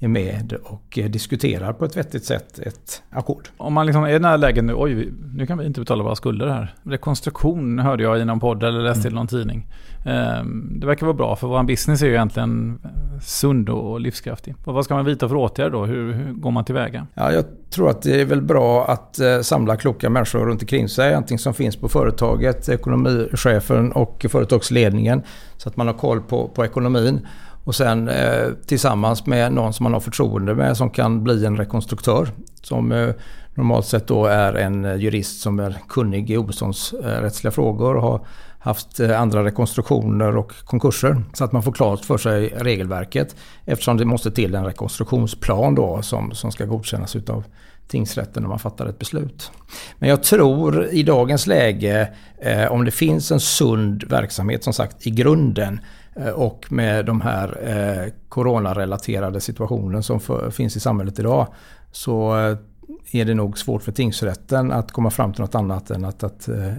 är 0.03 0.07
med 0.07 0.53
och 0.63 0.99
eh, 0.99 1.09
diskuterar 1.09 1.73
på 1.73 1.85
ett 1.85 1.97
vettigt 1.97 2.25
sätt 2.25 2.59
ett 2.59 3.03
ackord. 3.09 3.47
Om 3.57 3.73
man 3.73 3.85
liksom 3.85 4.03
är 4.03 4.09
i 4.09 4.13
den 4.13 4.25
här 4.25 4.37
lägen 4.37 4.65
nu, 4.65 4.73
oj, 4.75 5.13
nu 5.35 5.45
kan 5.45 5.57
vi 5.57 5.65
inte 5.65 5.79
betala 5.79 6.03
våra 6.03 6.15
skulder 6.15 6.47
här. 6.47 6.75
Rekonstruktion 6.83 7.79
hörde 7.79 8.03
jag 8.03 8.19
i 8.19 8.25
någon 8.25 8.39
podd 8.39 8.63
eller 8.63 8.79
läste 8.79 9.07
mm. 9.07 9.13
i 9.13 9.15
någon 9.15 9.27
tidning. 9.27 9.67
Ehm, 10.05 10.79
det 10.79 10.87
verkar 10.87 11.05
vara 11.05 11.17
bra 11.17 11.35
för 11.35 11.47
vår 11.47 11.63
business 11.63 12.01
är 12.01 12.05
ju 12.05 12.11
egentligen 12.11 12.79
sund 13.21 13.69
och 13.69 13.99
livskraftig. 13.99 14.55
Och 14.65 14.73
vad 14.73 14.85
ska 14.85 14.95
man 14.95 15.05
vidta 15.05 15.29
för 15.29 15.35
åtgärder 15.35 15.71
då? 15.71 15.85
Hur, 15.85 16.13
hur, 16.13 16.33
går 16.33 16.51
man 16.51 16.65
tillväga? 16.65 17.07
Ja, 17.13 17.31
jag 17.31 17.45
tror 17.69 17.89
att 17.89 18.01
det 18.01 18.21
är 18.21 18.25
väl 18.25 18.41
bra 18.41 18.85
att 18.85 19.19
eh, 19.19 19.39
samla 19.41 19.75
kloka 19.75 20.09
människor 20.09 20.45
runt 20.45 20.61
omkring 20.61 20.89
sig. 20.89 21.13
Antingen 21.13 21.39
som 21.39 21.53
finns 21.53 21.75
på 21.75 21.89
företaget, 21.89 22.69
ekonomichefen 22.69 23.91
och 23.91 24.25
företagsledningen. 24.29 25.21
Så 25.57 25.69
att 25.69 25.77
man 25.77 25.87
har 25.87 25.93
koll 25.93 26.21
på, 26.21 26.47
på 26.47 26.65
ekonomin. 26.65 27.27
Och 27.63 27.75
sen 27.75 28.07
eh, 28.07 28.49
tillsammans 28.65 29.25
med 29.25 29.53
någon 29.53 29.73
som 29.73 29.83
man 29.83 29.93
har 29.93 29.99
förtroende 29.99 30.55
med 30.55 30.77
som 30.77 30.89
kan 30.89 31.23
bli 31.23 31.45
en 31.45 31.57
rekonstruktör. 31.57 32.29
Som 32.61 32.91
eh, 32.91 33.09
normalt 33.55 33.85
sett 33.85 34.07
då 34.07 34.25
är 34.25 34.53
en 34.53 34.85
eh, 34.85 34.95
jurist 34.95 35.41
som 35.41 35.59
är 35.59 35.77
kunnig 35.89 36.31
i 36.31 36.37
obeståndsrättsliga 36.37 37.51
frågor 37.51 37.95
och 37.95 38.01
har 38.01 38.25
haft 38.59 38.99
eh, 38.99 39.21
andra 39.21 39.43
rekonstruktioner 39.43 40.37
och 40.37 40.53
konkurser. 40.65 41.23
Så 41.33 41.43
att 41.43 41.51
man 41.51 41.63
får 41.63 41.71
klart 41.71 42.05
för 42.05 42.17
sig 42.17 42.53
regelverket. 42.57 43.35
Eftersom 43.65 43.97
det 43.97 44.05
måste 44.05 44.31
till 44.31 44.55
en 44.55 44.65
rekonstruktionsplan 44.65 45.75
då 45.75 46.01
som, 46.01 46.31
som 46.31 46.51
ska 46.51 46.65
godkännas 46.65 47.15
utav 47.15 47.43
tingsrätten 47.87 48.43
när 48.43 48.49
man 48.49 48.59
fattar 48.59 48.85
ett 48.85 48.99
beslut. 48.99 49.51
Men 49.99 50.09
jag 50.09 50.23
tror 50.23 50.87
i 50.87 51.03
dagens 51.03 51.47
läge 51.47 52.13
eh, 52.37 52.71
om 52.71 52.85
det 52.85 52.91
finns 52.91 53.31
en 53.31 53.39
sund 53.39 54.03
verksamhet 54.03 54.63
som 54.63 54.73
sagt 54.73 55.07
i 55.07 55.09
grunden 55.09 55.79
eh, 56.15 56.29
och 56.29 56.71
med 56.71 57.05
de 57.05 57.21
här 57.21 57.57
eh, 57.63 58.13
coronarelaterade 58.29 59.41
situationen 59.41 60.03
som 60.03 60.19
för, 60.19 60.51
finns 60.51 60.75
i 60.75 60.79
samhället 60.79 61.19
idag 61.19 61.47
så 61.91 62.39
eh, 62.39 62.57
är 63.11 63.25
det 63.25 63.33
nog 63.33 63.57
svårt 63.57 63.83
för 63.83 63.91
tingsrätten 63.91 64.71
att 64.71 64.91
komma 64.91 65.09
fram 65.09 65.33
till 65.33 65.41
något 65.41 65.55
annat 65.55 65.91
än 65.91 66.05
att, 66.05 66.23
att 66.23 66.47
eh, 66.47 66.73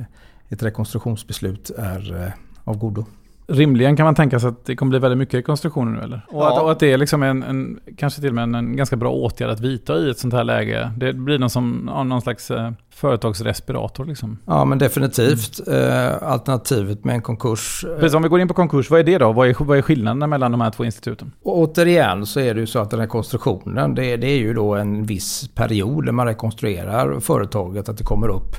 ett 0.48 0.62
rekonstruktionsbeslut 0.62 1.70
är 1.70 2.22
eh, 2.22 2.32
av 2.64 2.78
godo. 2.78 3.04
Rimligen 3.46 3.96
kan 3.96 4.04
man 4.04 4.14
tänka 4.14 4.40
sig 4.40 4.48
att 4.48 4.64
det 4.66 4.76
kommer 4.76 4.90
bli 4.90 4.98
väldigt 4.98 5.18
mycket 5.18 5.34
rekonstruktioner 5.34 5.92
nu 5.92 6.00
eller? 6.02 6.26
Och, 6.28 6.42
Ja. 6.42 6.56
att, 6.56 6.62
och 6.62 6.72
att 6.72 6.78
det 6.80 6.92
är 6.92 6.98
liksom 6.98 7.22
en, 7.22 7.42
en, 7.42 7.80
kanske 7.96 8.20
till 8.20 8.28
och 8.28 8.34
med 8.34 8.42
en, 8.42 8.54
en 8.54 8.76
ganska 8.76 8.96
bra 8.96 9.10
åtgärd 9.10 9.50
att 9.50 9.60
vidta 9.60 9.96
i 9.98 10.10
ett 10.10 10.18
sånt 10.18 10.34
här 10.34 10.44
läge. 10.44 10.92
Det 10.96 11.12
blir 11.12 11.38
någon, 11.38 11.50
som, 11.50 11.90
ja, 11.92 12.02
någon 12.04 12.20
slags 12.22 12.50
eh, 12.50 12.70
företagsrespirator 12.94 14.04
liksom. 14.04 14.38
Ja 14.46 14.64
men 14.64 14.78
definitivt. 14.78 15.68
Eh, 15.68 16.22
alternativet 16.22 17.04
med 17.04 17.14
en 17.14 17.22
konkurs. 17.22 17.84
eh, 17.88 17.96
Precis, 18.00 18.14
om 18.14 18.22
vi 18.22 18.28
går 18.28 18.40
in 18.40 18.48
på 18.48 18.54
konkurs, 18.54 18.90
vad 18.90 19.00
är 19.00 19.04
det 19.04 19.18
då? 19.18 19.32
Vad 19.32 19.48
är, 19.48 19.64
vad 19.64 19.78
är 19.78 19.82
skillnaden 19.82 20.30
mellan 20.30 20.52
de 20.52 20.60
här 20.60 20.70
två 20.70 20.84
instituten? 20.84 21.32
Och 21.42 21.58
återigen 21.58 22.26
så 22.26 22.40
är 22.40 22.54
det 22.54 22.60
ju 22.60 22.66
så 22.66 22.78
att 22.78 22.90
den 22.90 23.00
här 23.00 23.06
konstruktionen 23.06 23.94
det, 23.94 24.16
det 24.16 24.26
är 24.26 24.38
ju 24.38 24.54
då 24.54 24.74
en 24.74 25.04
viss 25.06 25.48
period 25.54 26.04
där 26.06 26.12
man 26.12 26.26
rekonstruerar 26.26 27.20
företaget. 27.20 27.88
Att 27.88 27.98
det 27.98 28.04
kommer 28.04 28.28
upp 28.28 28.52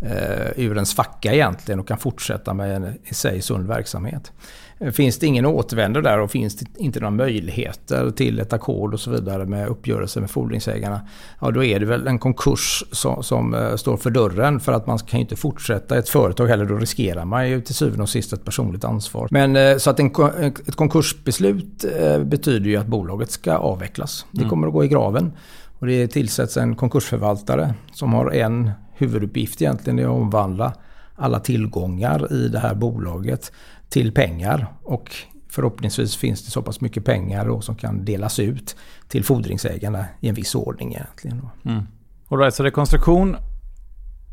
eh, 0.00 0.64
ur 0.64 0.78
en 0.78 0.86
svacka 0.86 1.32
egentligen 1.34 1.80
och 1.80 1.88
kan 1.88 1.98
fortsätta 1.98 2.54
med 2.54 2.76
en 2.76 2.94
i 3.04 3.14
sig 3.14 3.42
sund 3.42 3.66
verksamhet. 3.66 4.32
Eh, 4.78 4.90
Finns 4.90 5.18
det 5.18 5.26
ingen 5.26 5.46
återvändo 5.46 6.00
där 6.00 6.20
och 6.20 6.30
finns 6.30 6.56
det 6.56 6.66
inte 6.76 7.00
några 7.00 7.10
möjligheter 7.10 8.10
till 8.10 8.38
ett 8.38 8.52
ackord 8.52 8.94
och 8.94 9.00
så 9.00 9.10
vidare 9.10 9.46
med 9.46 9.68
uppgörelse 9.68 10.20
med 10.20 10.30
fordringsägarna. 10.30 11.00
Ja 11.40 11.50
då 11.50 11.64
är 11.64 11.80
det 11.80 11.86
väl 11.86 12.06
en 12.06 12.18
konkurs 12.18 12.84
som, 12.92 13.22
som 13.22 13.54
eh, 13.54 13.76
står 13.76 13.96
för 13.96 14.10
dörren 14.10 14.60
för 14.60 14.72
att 14.72 14.86
man 14.86 14.98
kan 14.98 15.18
ju 15.18 15.22
inte 15.22 15.36
fortsätta 15.36 15.98
ett 15.98 16.08
företag 16.08 16.46
heller. 16.46 16.64
Då 16.64 16.76
riskerar 16.76 17.24
man 17.24 17.48
ju 17.48 17.60
till 17.60 17.74
syvende 17.74 18.02
och 18.02 18.08
sist 18.08 18.32
ett 18.32 18.44
personligt 18.44 18.84
ansvar. 18.84 19.28
Men 19.30 19.56
eh, 19.56 19.76
så 19.76 19.90
att 19.90 20.00
en, 20.00 20.10
ett 20.42 20.76
konkursbeslut 20.76 21.84
betyder 22.24 22.70
ju 22.70 22.76
att 22.76 22.86
bolaget 22.86 23.30
ska 23.30 23.52
avvecklas. 23.52 24.26
Det 24.30 24.44
kommer 24.44 24.66
att 24.66 24.72
gå 24.72 24.84
i 24.84 24.88
graven. 24.88 25.32
Och 25.78 25.86
det 25.86 26.08
tillsätts 26.08 26.56
en 26.56 26.76
konkursförvaltare 26.76 27.74
som 27.92 28.12
har 28.12 28.30
en 28.30 28.70
huvuduppgift 29.00 29.62
egentligen 29.62 29.98
är 29.98 30.04
att 30.04 30.10
omvandla 30.10 30.72
alla 31.16 31.40
tillgångar 31.40 32.32
i 32.32 32.48
det 32.48 32.58
här 32.58 32.74
bolaget 32.74 33.52
till 33.88 34.12
pengar. 34.12 34.66
Och 34.82 35.10
förhoppningsvis 35.48 36.16
finns 36.16 36.44
det 36.44 36.50
så 36.50 36.62
pass 36.62 36.80
mycket 36.80 37.04
pengar 37.04 37.46
då 37.46 37.60
som 37.60 37.74
kan 37.74 38.04
delas 38.04 38.38
ut 38.38 38.76
till 39.08 39.24
fordringsägarna 39.24 40.04
i 40.20 40.28
en 40.28 40.34
viss 40.34 40.54
ordning 40.54 40.94
egentligen. 40.94 41.48
Mm. 41.64 41.82
All 42.28 42.38
right, 42.38 42.54
så 42.54 42.62
rekonstruktion. 42.64 43.36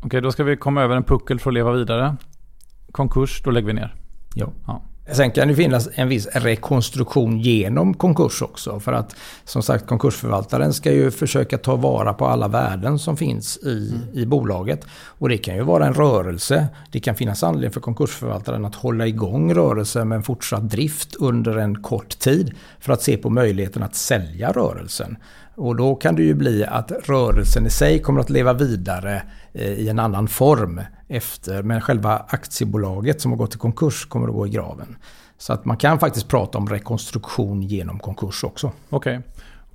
Okej, 0.02 0.20
då 0.20 0.32
ska 0.32 0.44
vi 0.44 0.56
komma 0.56 0.82
över 0.82 0.96
en 0.96 1.04
puckel 1.04 1.40
för 1.40 1.50
att 1.50 1.54
leva 1.54 1.72
vidare. 1.72 2.16
Konkurs, 2.92 3.42
då 3.44 3.50
lägger 3.50 3.66
vi 3.66 3.72
ner. 3.72 3.94
Ja. 4.34 4.52
Ja. 4.66 4.82
Sen 5.12 5.30
kan 5.30 5.48
det 5.48 5.54
finnas 5.54 5.88
en 5.94 6.08
viss 6.08 6.26
rekonstruktion 6.26 7.38
genom 7.40 7.94
konkurs 7.94 8.42
också. 8.42 8.80
För 8.80 8.92
att 8.92 9.16
som 9.44 9.62
sagt 9.62 9.86
konkursförvaltaren 9.86 10.72
ska 10.72 10.92
ju 10.92 11.10
försöka 11.10 11.58
ta 11.58 11.76
vara 11.76 12.14
på 12.14 12.26
alla 12.26 12.48
värden 12.48 12.98
som 12.98 13.16
finns 13.16 13.56
i, 13.56 14.00
i 14.12 14.26
bolaget. 14.26 14.86
Och 14.90 15.28
det 15.28 15.38
kan 15.38 15.56
ju 15.56 15.62
vara 15.62 15.86
en 15.86 15.94
rörelse. 15.94 16.66
Det 16.90 17.00
kan 17.00 17.14
finnas 17.14 17.42
anledning 17.42 17.72
för 17.72 17.80
konkursförvaltaren 17.80 18.64
att 18.64 18.74
hålla 18.74 19.06
igång 19.06 19.54
rörelsen 19.54 20.08
med 20.08 20.16
en 20.16 20.22
fortsatt 20.22 20.70
drift 20.70 21.14
under 21.14 21.56
en 21.56 21.82
kort 21.82 22.18
tid. 22.18 22.54
För 22.80 22.92
att 22.92 23.02
se 23.02 23.16
på 23.16 23.30
möjligheten 23.30 23.82
att 23.82 23.94
sälja 23.94 24.52
rörelsen. 24.52 25.16
Och 25.58 25.76
då 25.76 25.94
kan 25.94 26.14
det 26.14 26.22
ju 26.22 26.34
bli 26.34 26.64
att 26.64 26.92
rörelsen 27.04 27.66
i 27.66 27.70
sig 27.70 27.98
kommer 27.98 28.20
att 28.20 28.30
leva 28.30 28.52
vidare 28.52 29.22
eh, 29.52 29.72
i 29.72 29.88
en 29.88 29.98
annan 29.98 30.28
form 30.28 30.80
efter. 31.08 31.62
Men 31.62 31.80
själva 31.80 32.24
aktiebolaget 32.28 33.20
som 33.20 33.30
har 33.30 33.38
gått 33.38 33.54
i 33.54 33.58
konkurs 33.58 34.06
kommer 34.06 34.28
att 34.28 34.34
gå 34.34 34.46
i 34.46 34.50
graven. 34.50 34.96
Så 35.38 35.52
att 35.52 35.64
man 35.64 35.76
kan 35.76 35.98
faktiskt 35.98 36.28
prata 36.28 36.58
om 36.58 36.68
rekonstruktion 36.68 37.62
genom 37.62 37.98
konkurs 37.98 38.44
också. 38.44 38.72
Okej. 38.90 39.20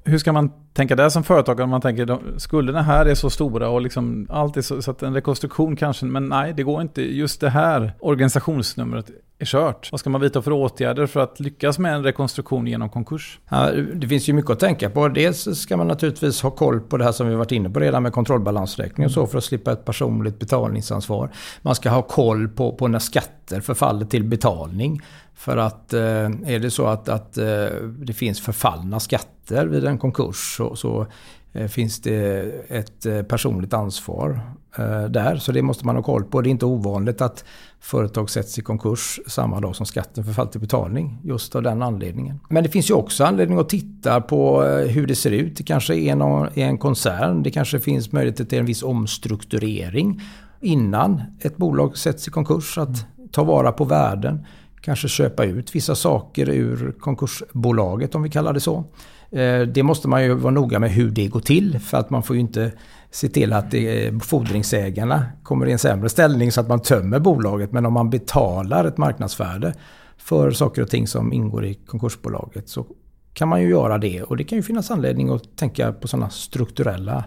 Hur 0.04 0.18
ska 0.18 0.34
man 0.34 0.52
tänka 0.74 0.96
där 0.96 1.10
som 1.10 1.24
företagare 1.24 1.64
om 1.64 1.70
man 1.70 1.82
tänker 1.82 2.06
de, 2.06 2.20
skulderna 2.38 2.82
här 2.82 3.06
är 3.06 3.16
så 3.16 3.30
stora 3.30 3.70
och 3.70 3.82
liksom 3.82 4.28
allt 4.30 4.58
är 4.58 4.62
så, 4.62 4.82
så 4.82 4.92
att 4.92 5.04
en 5.04 5.14
rekonstruktion 5.14 5.76
kanske, 5.76 6.06
men 6.06 6.30
nej 6.30 6.54
det 6.54 6.64
går 6.64 6.82
inte. 6.82 7.02
Just 7.02 7.42
det 7.42 7.50
här 7.50 7.94
organisationsnumret 8.00 9.12
är 9.44 9.48
kört. 9.48 9.92
Vad 9.92 10.00
ska 10.00 10.10
man 10.10 10.22
vidta 10.22 10.42
för 10.42 10.52
åtgärder 10.52 11.06
för 11.06 11.20
att 11.20 11.40
lyckas 11.40 11.80
med 11.80 11.96
en 11.96 12.04
rekonstruktion 12.04 12.68
genom 12.68 12.90
konkurs? 12.90 13.40
Ja, 13.50 13.72
det 13.72 14.08
finns 14.08 14.30
ju 14.30 14.34
mycket 14.34 14.52
att 14.52 14.60
tänka 14.60 14.90
på. 14.90 15.08
Dels 15.08 15.60
ska 15.60 15.78
man 15.78 15.88
naturligtvis 15.88 16.42
ha 16.42 16.52
koll 16.52 16.80
på 16.80 16.98
det 16.98 17.04
här 17.04 17.12
som 17.12 17.28
vi 17.28 17.36
varit 17.36 17.52
inne 17.52 17.70
på 17.70 17.80
redan 17.80 18.04
med 18.04 18.14
kontrollbalansräkning 18.14 19.06
och 19.06 19.12
så 19.12 19.28
för 19.28 19.38
att 19.38 19.44
slippa 19.44 19.72
ett 19.72 19.86
personligt 19.86 20.40
betalningsansvar. 20.40 21.30
Man 21.62 21.76
ska 21.76 21.90
ha 21.90 22.02
koll 22.02 22.48
på, 22.48 22.76
på 22.76 22.88
när 22.88 23.00
skatter 23.00 23.62
förfaller 23.62 24.06
till 24.06 24.24
betalning. 24.24 25.02
För 25.36 25.58
att 25.58 25.94
eh, 25.94 26.02
är 26.46 26.60
det 26.60 26.72
så 26.72 26.86
att, 26.86 27.10
att 27.10 27.38
eh, 27.38 27.66
det 27.98 28.14
finns 28.14 28.42
förfallna 28.42 29.00
skatter 29.00 29.66
vid 29.66 29.86
en 29.86 29.98
konkurs 29.98 30.56
så, 30.58 30.76
så 30.76 31.08
Eh, 31.54 31.68
finns 31.68 32.02
det 32.02 32.52
ett 32.68 33.06
eh, 33.06 33.22
personligt 33.22 33.74
ansvar 33.74 34.42
eh, 34.78 35.04
där. 35.04 35.36
Så 35.36 35.52
det 35.52 35.62
måste 35.62 35.86
man 35.86 35.96
ha 35.96 36.04
koll 36.04 36.24
på. 36.24 36.42
Det 36.42 36.50
är 36.50 36.52
inte 36.52 36.66
ovanligt 36.66 37.22
att 37.22 37.46
företag 37.80 38.30
sätts 38.30 38.60
i 38.60 38.62
konkurs 38.62 39.20
samma 39.28 39.60
dag 39.60 39.76
som 39.76 39.86
skatten 39.86 40.24
förfaller 40.24 40.52
till 40.52 40.62
betalning. 40.62 41.20
Just 41.24 41.56
av 41.56 41.64
den 41.64 41.82
anledningen. 41.82 42.40
Men 42.50 42.64
det 42.64 42.70
finns 42.70 42.90
ju 42.90 42.94
också 42.94 43.24
anledning 43.24 43.60
att 43.60 43.70
titta 43.70 44.22
på 44.22 44.62
hur 44.64 45.08
det 45.08 45.16
ser 45.16 45.32
ut. 45.32 45.58
Det 45.58 45.64
kanske 45.64 45.96
är 45.96 46.16
någon, 46.16 46.50
en 46.54 46.78
koncern. 46.78 47.44
Det 47.44 47.52
kanske 47.52 47.80
finns 47.80 48.12
möjlighet 48.12 48.50
till 48.50 48.60
en 48.60 48.66
viss 48.66 48.84
omstrukturering 48.84 50.22
innan 50.62 51.22
ett 51.40 51.58
bolag 51.58 51.98
sätts 51.98 52.28
i 52.28 52.32
konkurs. 52.32 52.78
Att 52.78 53.06
ta 53.32 53.44
vara 53.44 53.72
på 53.72 53.86
värden. 53.86 54.46
Kanske 54.82 55.08
köpa 55.08 55.46
ut 55.46 55.76
vissa 55.76 55.96
saker 55.96 56.50
ur 56.50 56.96
konkursbolaget 57.00 58.16
om 58.16 58.24
vi 58.24 58.30
kallar 58.30 58.54
det 58.54 58.60
så. 58.60 58.86
Eh, 59.34 59.62
det 59.62 59.84
måste 59.84 60.08
man 60.08 60.24
ju 60.24 60.34
vara 60.34 60.54
noga 60.54 60.80
med 60.80 60.92
hur 60.92 61.12
det 61.12 61.28
går 61.28 61.40
till 61.40 61.80
för 61.80 61.98
att 61.98 62.10
man 62.10 62.24
får 62.24 62.36
ju 62.36 62.40
inte 62.40 62.72
se 63.12 63.30
till 63.30 63.54
att 63.54 63.72
det 63.72 64.24
fordringsägarna 64.24 65.26
kommer 65.44 65.66
i 65.66 65.72
en 65.72 65.80
sämre 65.80 66.10
ställning 66.10 66.52
så 66.52 66.62
att 66.62 66.68
man 66.68 66.82
tömmer 66.82 67.20
bolaget. 67.20 67.72
Men 67.72 67.86
om 67.86 67.94
man 67.94 68.10
betalar 68.10 68.86
ett 68.86 68.98
marknadsvärde 68.98 69.74
för 70.18 70.52
saker 70.52 70.82
och 70.82 70.90
ting 70.90 71.08
som 71.08 71.34
ingår 71.34 71.66
i 71.66 71.74
konkursbolaget 71.74 72.70
så 72.70 72.86
kan 73.34 73.48
man 73.48 73.62
ju 73.62 73.70
göra 73.70 73.98
det. 73.98 74.24
Och 74.24 74.38
det 74.38 74.44
kan 74.44 74.58
ju 74.58 74.64
finnas 74.64 74.92
anledning 74.92 75.30
att 75.30 75.58
tänka 75.58 75.94
på 75.94 76.08
sådana 76.08 76.30
strukturella 76.30 77.24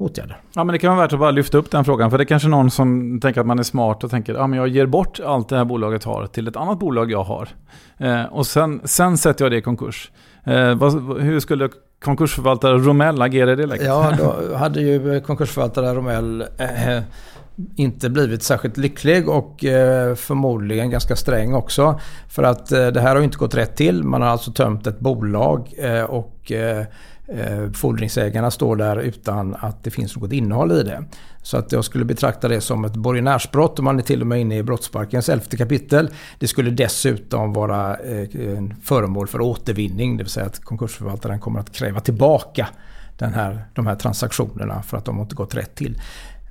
åtgärder. 0.00 0.40
Ja 0.54 0.64
men 0.64 0.72
det 0.72 0.78
kan 0.78 0.96
vara 0.96 1.06
värt 1.06 1.12
att 1.12 1.18
bara 1.18 1.30
lyfta 1.30 1.58
upp 1.58 1.70
den 1.70 1.84
frågan. 1.84 2.10
För 2.10 2.18
det 2.18 2.24
är 2.24 2.26
kanske 2.26 2.48
någon 2.48 2.70
som 2.70 3.20
tänker 3.20 3.40
att 3.40 3.46
man 3.46 3.58
är 3.58 3.62
smart 3.62 4.04
och 4.04 4.10
tänker 4.10 4.34
att 4.34 4.50
ja, 4.50 4.56
jag 4.56 4.68
ger 4.68 4.86
bort 4.86 5.20
allt 5.26 5.48
det 5.48 5.56
här 5.56 5.64
bolaget 5.64 6.04
har 6.04 6.26
till 6.26 6.48
ett 6.48 6.56
annat 6.56 6.78
bolag 6.78 7.10
jag 7.10 7.24
har. 7.24 7.48
Eh, 7.98 8.24
och 8.24 8.46
sen, 8.46 8.80
sen 8.84 9.18
sätter 9.18 9.44
jag 9.44 9.52
det 9.52 9.56
i 9.56 9.62
konkurs. 9.62 10.10
Eh, 10.44 10.74
vad, 10.74 11.20
hur 11.20 11.40
skulle 11.40 11.68
konkursförvaltare 12.04 12.78
Romell 12.78 13.22
agera 13.22 13.52
i 13.52 13.56
det 13.56 13.66
läget? 13.66 13.86
Ja, 13.86 14.12
då 14.18 14.56
hade 14.56 14.80
ju 14.80 15.20
konkursförvaltare 15.20 15.94
Romell 15.94 16.44
eh, 16.58 17.02
inte 17.76 18.10
blivit 18.10 18.42
särskilt 18.42 18.76
lycklig 18.76 19.28
och 19.28 19.64
eh, 19.64 20.14
förmodligen 20.14 20.90
ganska 20.90 21.16
sträng 21.16 21.54
också. 21.54 22.00
För 22.28 22.42
att 22.42 22.72
eh, 22.72 22.86
det 22.86 23.00
här 23.00 23.16
har 23.16 23.22
inte 23.22 23.38
gått 23.38 23.54
rätt 23.54 23.76
till. 23.76 24.04
Man 24.04 24.22
har 24.22 24.28
alltså 24.28 24.52
tömt 24.52 24.86
ett 24.86 25.00
bolag 25.00 25.72
eh, 25.78 26.02
och 26.02 26.52
Eh, 27.34 27.72
fordringsägarna 27.72 28.50
står 28.50 28.76
där 28.76 28.96
utan 28.96 29.54
att 29.54 29.84
det 29.84 29.90
finns 29.90 30.16
något 30.16 30.32
innehåll 30.32 30.72
i 30.72 30.82
det. 30.82 31.04
Så 31.42 31.56
att 31.56 31.72
jag 31.72 31.84
skulle 31.84 32.04
betrakta 32.04 32.48
det 32.48 32.60
som 32.60 32.84
ett 32.84 32.96
borgenärsbrott 32.96 33.78
om 33.78 33.84
man 33.84 33.98
är 33.98 34.02
till 34.02 34.20
och 34.20 34.26
med 34.26 34.40
inne 34.40 34.58
i 34.58 34.62
brottsbalkens 34.62 35.28
elfte 35.28 35.56
kapitel. 35.56 36.10
Det 36.38 36.48
skulle 36.48 36.70
dessutom 36.70 37.52
vara 37.52 37.96
eh, 37.96 38.56
en 38.56 38.74
föremål 38.82 39.28
för 39.28 39.40
återvinning, 39.40 40.16
det 40.16 40.22
vill 40.22 40.30
säga 40.30 40.46
att 40.46 40.64
konkursförvaltaren 40.64 41.40
kommer 41.40 41.60
att 41.60 41.72
kräva 41.72 42.00
tillbaka 42.00 42.68
den 43.18 43.34
här, 43.34 43.64
de 43.74 43.86
här 43.86 43.96
transaktionerna 43.96 44.82
för 44.82 44.96
att 44.96 45.04
de 45.04 45.20
inte 45.20 45.34
gått 45.34 45.54
rätt 45.54 45.74
till. 45.74 46.00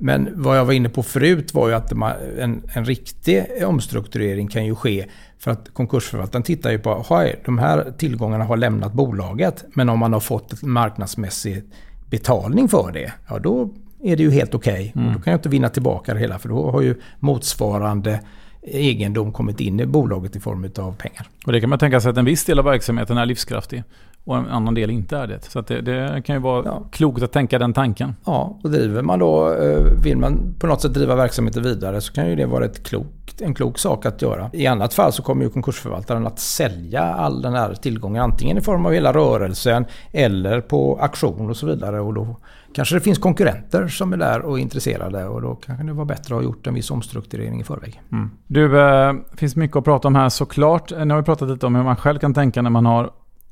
Men 0.01 0.29
vad 0.33 0.57
jag 0.57 0.65
var 0.65 0.74
inne 0.74 0.89
på 0.89 1.03
förut 1.03 1.53
var 1.53 1.69
ju 1.69 1.75
att 1.75 1.91
en, 1.91 2.63
en 2.74 2.86
riktig 2.86 3.45
omstrukturering 3.65 4.48
kan 4.48 4.65
ju 4.65 4.75
ske 4.75 5.05
för 5.39 5.51
att 5.51 5.74
konkursförvaltaren 5.74 6.43
tittar 6.43 6.72
ju 6.72 6.79
på 6.79 7.05
de 7.46 7.58
här 7.58 7.93
tillgångarna 7.98 8.43
har 8.43 8.58
lämnat 8.58 8.93
bolaget 8.93 9.65
men 9.74 9.89
om 9.89 10.00
man 10.00 10.13
har 10.13 10.19
fått 10.19 10.62
marknadsmässig 10.62 11.63
betalning 12.10 12.69
för 12.69 12.91
det, 12.91 13.13
ja 13.27 13.39
då 13.39 13.69
är 14.03 14.17
det 14.17 14.24
ju 14.24 14.31
helt 14.31 14.55
okej. 14.55 14.74
Okay. 14.74 15.03
Mm. 15.03 15.13
Då 15.13 15.22
kan 15.22 15.31
jag 15.31 15.38
inte 15.38 15.50
vinna 15.50 15.69
tillbaka 15.69 16.13
det 16.13 16.19
hela 16.19 16.39
för 16.39 16.50
då 16.50 16.72
har 16.72 16.81
ju 16.81 16.96
motsvarande 17.19 18.22
egendom 18.62 19.34
kommit 19.34 19.60
in 19.60 19.79
i 19.79 19.86
bolaget 19.86 20.36
i 20.36 20.39
form 20.39 20.72
av 20.77 20.96
pengar. 20.96 21.27
Och 21.46 21.51
det 21.51 21.62
kan 21.62 21.69
man 21.69 21.79
tänka 21.79 22.01
sig 22.01 22.12
att 22.12 22.17
en 22.17 22.25
viss 22.25 22.46
del 22.46 22.60
av 22.60 22.65
verksamheten 22.65 23.17
är 23.17 23.25
livskraftig 23.25 23.84
och 24.29 24.38
en 24.38 24.48
annan 24.48 24.74
del 24.74 24.89
inte 24.89 25.17
är 25.17 25.27
det. 25.27 25.43
Så 25.43 25.62
det, 25.62 25.81
det, 25.81 26.21
kan 26.25 26.36
ju 26.36 26.41
vara 26.41 26.65
ja. 26.65 26.83
klokt 26.91 27.24
att 27.24 27.31
tänka 27.31 27.59
den 27.59 27.74
tanken. 27.74 28.15
Ja, 28.25 28.59
och 28.63 28.71
driver 28.71 29.01
man 29.01 29.19
då, 29.19 29.53
eh, 29.53 29.79
vill 30.03 30.17
man 30.17 30.55
på 30.59 30.67
något 30.67 30.81
sätt 30.81 30.93
driva 30.93 31.15
verksamheten 31.15 31.63
vidare 31.63 32.01
så 32.01 32.13
kan 32.13 32.29
ju 32.29 32.36
det 32.36 32.45
vara 32.45 32.65
ett 32.65 32.83
klokt, 32.83 33.41
en 33.41 33.53
klok 33.53 33.77
sak 33.79 34.05
att 34.05 34.21
göra. 34.21 34.50
I 34.53 34.67
annat 34.67 34.93
fall 34.93 35.13
så 35.13 35.24
kommer 35.24 35.43
ju 35.43 35.50
konkursförvaltaren 35.50 36.27
att 36.27 36.39
sälja 36.39 37.01
all 37.01 37.41
den 37.41 37.53
här 37.53 37.74
tillgången 37.74 38.24
antingen 38.24 38.57
i 38.57 38.62
form 38.62 38.86
av 38.86 38.91
hela 38.91 39.13
rörelsen 39.13 39.86
eller 40.12 40.62
på 40.62 41.00
auktion 41.01 41.50
och 41.50 41.57
så 41.57 41.65
vidare. 41.65 42.01
Och 42.01 42.13
då 42.13 42.38
kanske 42.74 42.95
det 42.95 43.01
finns 43.01 43.19
konkurrenter 43.19 43.88
som 43.88 44.13
är 44.13 44.17
där 44.17 44.41
och 44.41 44.57
är 44.57 44.62
intresserade 44.62 45.25
och 45.25 45.41
då 45.41 45.55
kanske 45.55 45.86
det 45.86 45.93
var 45.93 46.05
bättre 46.05 46.36
att 46.36 46.41
ha 46.41 46.43
gjort 46.43 46.67
en 46.67 46.74
viss 46.74 46.91
omstrukturering 46.91 47.62
i 47.62 47.63
förväg. 47.63 48.01
Mm. 48.12 48.31
Du, 48.48 48.67
det 48.67 49.05
eh, 49.05 49.38
finns 49.38 49.55
mycket 49.55 49.77
att 49.77 49.83
prata 49.83 50.07
om 50.07 50.15
här 50.15 50.29
såklart. 50.29 50.91
Nu 50.91 51.13
har 51.13 51.17
vi 51.17 51.25
pratat 51.25 51.50
lite 51.50 51.65
om 51.65 51.75
hur 51.75 51.83
man 51.83 51.95
själv 51.95 52.19
kan 52.19 52.33
tänka 52.33 52.62
när 52.62 52.69
man 52.69 52.86
har 52.86 53.09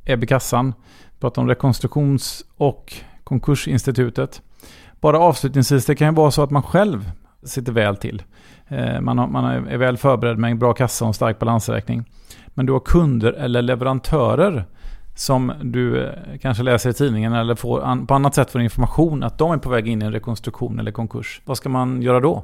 Ebbe 0.09 0.25
kassan. 0.25 0.73
Pratar 1.19 1.41
om 1.41 1.47
rekonstruktions 1.47 2.45
och 2.57 2.93
konkursinstitutet. 3.23 4.41
Bara 5.01 5.19
avslutningsvis, 5.19 5.85
det 5.85 5.95
kan 5.95 6.07
ju 6.07 6.13
vara 6.13 6.31
så 6.31 6.43
att 6.43 6.51
man 6.51 6.63
själv 6.63 7.11
sitter 7.43 7.71
väl 7.71 7.97
till. 7.97 8.23
Eh, 8.67 9.01
man, 9.01 9.17
har, 9.17 9.27
man 9.27 9.67
är 9.67 9.77
väl 9.77 9.97
förberedd 9.97 10.37
med 10.37 10.51
en 10.51 10.59
bra 10.59 10.73
kassa 10.73 11.05
och 11.05 11.07
en 11.07 11.13
stark 11.13 11.39
balansräkning. 11.39 12.05
Men 12.47 12.65
du 12.65 12.73
har 12.73 12.79
kunder 12.79 13.33
eller 13.33 13.61
leverantörer 13.61 14.65
som 15.15 15.53
du 15.61 16.03
eh, 16.03 16.11
kanske 16.41 16.63
läser 16.63 16.89
i 16.89 16.93
tidningen 16.93 17.33
eller 17.33 17.55
får, 17.55 18.05
på 18.05 18.13
annat 18.13 18.35
sätt 18.35 18.51
får 18.51 18.61
information 18.61 19.23
att 19.23 19.37
de 19.37 19.51
är 19.51 19.57
på 19.57 19.69
väg 19.69 19.87
in 19.87 20.01
i 20.01 20.05
en 20.05 20.11
rekonstruktion 20.11 20.79
eller 20.79 20.91
konkurs. 20.91 21.41
Vad 21.45 21.57
ska 21.57 21.69
man 21.69 22.01
göra 22.01 22.19
då? 22.19 22.43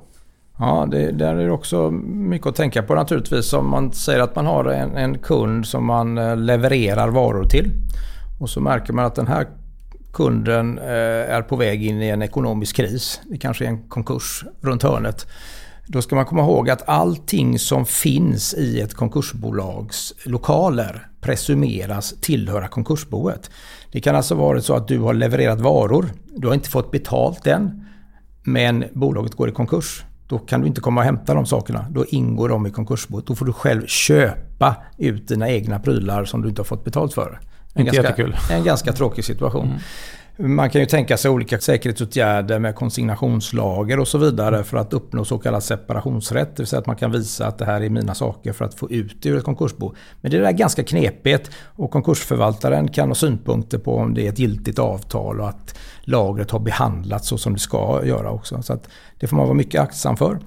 Ja, 0.60 0.88
det, 0.92 1.12
där 1.12 1.36
är 1.36 1.46
det 1.46 1.52
också 1.52 1.92
mycket 1.92 2.48
att 2.48 2.56
tänka 2.56 2.84
på 2.84 2.96
naturligtvis. 2.96 3.54
Om 3.54 3.70
man 3.70 3.94
säger 3.94 4.20
att 4.20 4.36
man 4.36 4.46
har 4.46 4.66
en, 4.66 4.96
en 4.96 5.18
kund 5.18 5.66
som 5.66 5.86
man 5.86 6.18
eh, 6.18 6.38
levererar 6.38 7.08
varor 7.08 7.44
till 7.44 7.72
och 8.40 8.50
så 8.50 8.62
märker 8.62 8.94
man 8.94 9.06
att 9.06 9.16
den 9.16 9.28
här 9.28 9.48
kunden 10.14 10.78
eh, 10.78 11.36
är 11.36 11.42
på 11.42 11.56
väg 11.56 11.86
in 11.86 12.02
i 12.02 12.10
en 12.10 12.22
ekonomisk 12.22 12.76
kris. 12.76 13.22
Det 13.30 13.38
kanske 13.38 13.66
är 13.66 13.70
en 13.70 13.90
konkurs 13.90 14.46
runt 14.62 14.84
hörnet. 14.84 15.28
Då 15.88 16.02
ska 16.02 16.16
man 16.16 16.26
komma 16.26 16.42
ihåg 16.42 16.70
att 16.70 16.90
allting 16.90 17.60
som 17.60 17.86
finns 17.86 18.54
i 18.54 18.82
ett 18.82 18.94
konkursbolags 18.94 20.14
lokaler 20.26 21.08
presumeras 21.22 22.14
tillhöra 22.22 22.68
konkursboet. 22.68 23.52
Det 23.92 24.02
kan 24.02 24.16
alltså 24.16 24.36
vara 24.36 24.62
så 24.62 24.76
att 24.76 24.88
du 24.88 25.00
har 25.00 25.14
levererat 25.14 25.62
varor, 25.62 26.10
du 26.36 26.48
har 26.48 26.54
inte 26.54 26.70
fått 26.70 26.92
betalt 26.92 27.48
än, 27.48 27.86
men 28.44 28.86
bolaget 28.94 29.34
går 29.34 29.50
i 29.50 29.52
konkurs. 29.52 30.04
Då 30.28 30.40
kan 30.40 30.62
du 30.62 30.68
inte 30.68 30.82
komma 30.82 31.02
och 31.02 31.06
hämta 31.06 31.34
de 31.34 31.46
sakerna. 31.46 31.86
Då 31.90 32.06
ingår 32.06 32.50
de 32.50 32.68
i 32.68 32.72
konkursboet. 32.72 33.28
Då 33.28 33.36
får 33.36 33.46
du 33.46 33.54
själv 33.54 33.88
köpa 33.88 34.76
ut 34.98 35.28
dina 35.28 35.50
egna 35.50 35.80
prylar 35.80 36.26
som 36.26 36.42
du 36.42 36.50
inte 36.50 36.60
har 36.60 36.66
fått 36.66 36.84
betalt 36.84 37.14
för. 37.14 37.40
En, 37.74 37.86
ganska, 37.86 38.16
en 38.52 38.64
ganska 38.64 38.94
tråkig 38.94 39.26
situation. 39.26 39.66
Mm. 39.66 39.80
Man 40.38 40.70
kan 40.70 40.82
ju 40.82 40.88
tänka 40.88 41.18
sig 41.18 41.32
olika 41.32 41.60
säkerhetsåtgärder 41.60 42.60
med 42.60 42.76
konsignationslager 42.76 44.00
och 44.00 44.08
så 44.08 44.18
vidare 44.18 44.64
för 44.64 44.78
att 44.78 44.94
uppnå 44.94 45.26
så 45.26 45.38
kallad 45.38 45.64
separationsrätt. 45.64 46.56
Det 46.56 46.64
vill 46.64 46.68
säga 46.68 46.80
att 46.80 46.86
man 46.86 46.96
kan 46.96 47.12
visa 47.12 47.48
att 47.48 47.58
det 47.58 47.66
här 47.66 47.82
är 47.82 47.90
mina 47.90 48.16
saker 48.16 48.54
för 48.54 48.66
att 48.66 48.74
få 48.74 48.92
ut 48.92 49.18
det 49.22 49.30
ur 49.30 49.38
ett 49.38 49.44
konkursbo. 49.44 49.94
Men 50.22 50.32
det 50.32 50.38
är 50.38 50.52
ganska 50.52 50.84
knepigt 50.84 51.52
och 51.76 51.92
konkursförvaltaren 51.92 52.88
kan 52.88 53.08
ha 53.08 53.16
synpunkter 53.16 53.78
på 53.78 53.98
om 53.98 54.14
det 54.14 54.26
är 54.26 54.30
ett 54.30 54.40
giltigt 54.40 54.80
avtal 54.80 55.42
och 55.42 55.50
att 55.50 55.80
lagret 56.02 56.52
har 56.52 56.60
behandlats 56.60 57.28
så 57.28 57.38
som 57.38 57.54
det 57.54 57.60
ska 57.60 58.06
göra 58.06 58.32
också. 58.32 58.62
Så 58.62 58.74
att 58.74 58.90
det 59.20 59.28
får 59.28 59.38
man 59.38 59.46
vara 59.46 59.58
mycket 59.58 59.82
aktsam 59.82 60.18
för. 60.18 60.40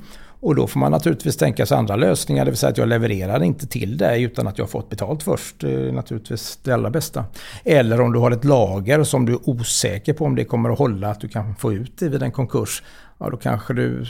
Och 0.47 0.55
då 0.55 0.67
får 0.67 0.81
man 0.81 0.93
naturligtvis 0.93 1.37
tänka 1.37 1.67
sig 1.67 1.79
andra 1.79 1.97
lösningar, 1.97 2.45
det 2.45 2.51
vill 2.51 2.59
säga 2.59 2.71
att 2.71 2.79
jag 2.79 2.89
levererar 2.89 3.43
inte 3.43 3.67
till 3.67 3.97
dig 3.97 4.23
utan 4.23 4.47
att 4.47 4.59
jag 4.59 4.65
har 4.65 4.71
fått 4.71 4.91
betalt 4.91 5.23
först. 5.23 5.61
Det 5.61 5.73
är 5.73 5.93
naturligtvis 5.93 6.59
det 6.63 6.73
allra 6.73 6.91
bästa. 6.91 7.25
Eller 7.65 8.01
om 8.01 8.13
du 8.13 8.19
har 8.19 8.31
ett 8.31 8.45
lager 8.45 9.05
som 9.05 9.27
du 9.27 9.33
är 9.33 9.49
osäker 9.49 10.13
på 10.13 10.25
om 10.25 10.35
det 10.35 10.45
kommer 10.45 10.71
att 10.71 10.79
hålla, 10.79 11.11
att 11.11 11.21
du 11.21 11.29
kan 11.29 11.57
få 11.57 11.73
ut 11.73 11.99
det 11.99 12.09
vid 12.09 12.23
en 12.23 12.31
konkurs. 12.31 12.83
Ja, 13.19 13.31
då 13.31 13.37
kanske 13.37 13.75
du 13.75 14.05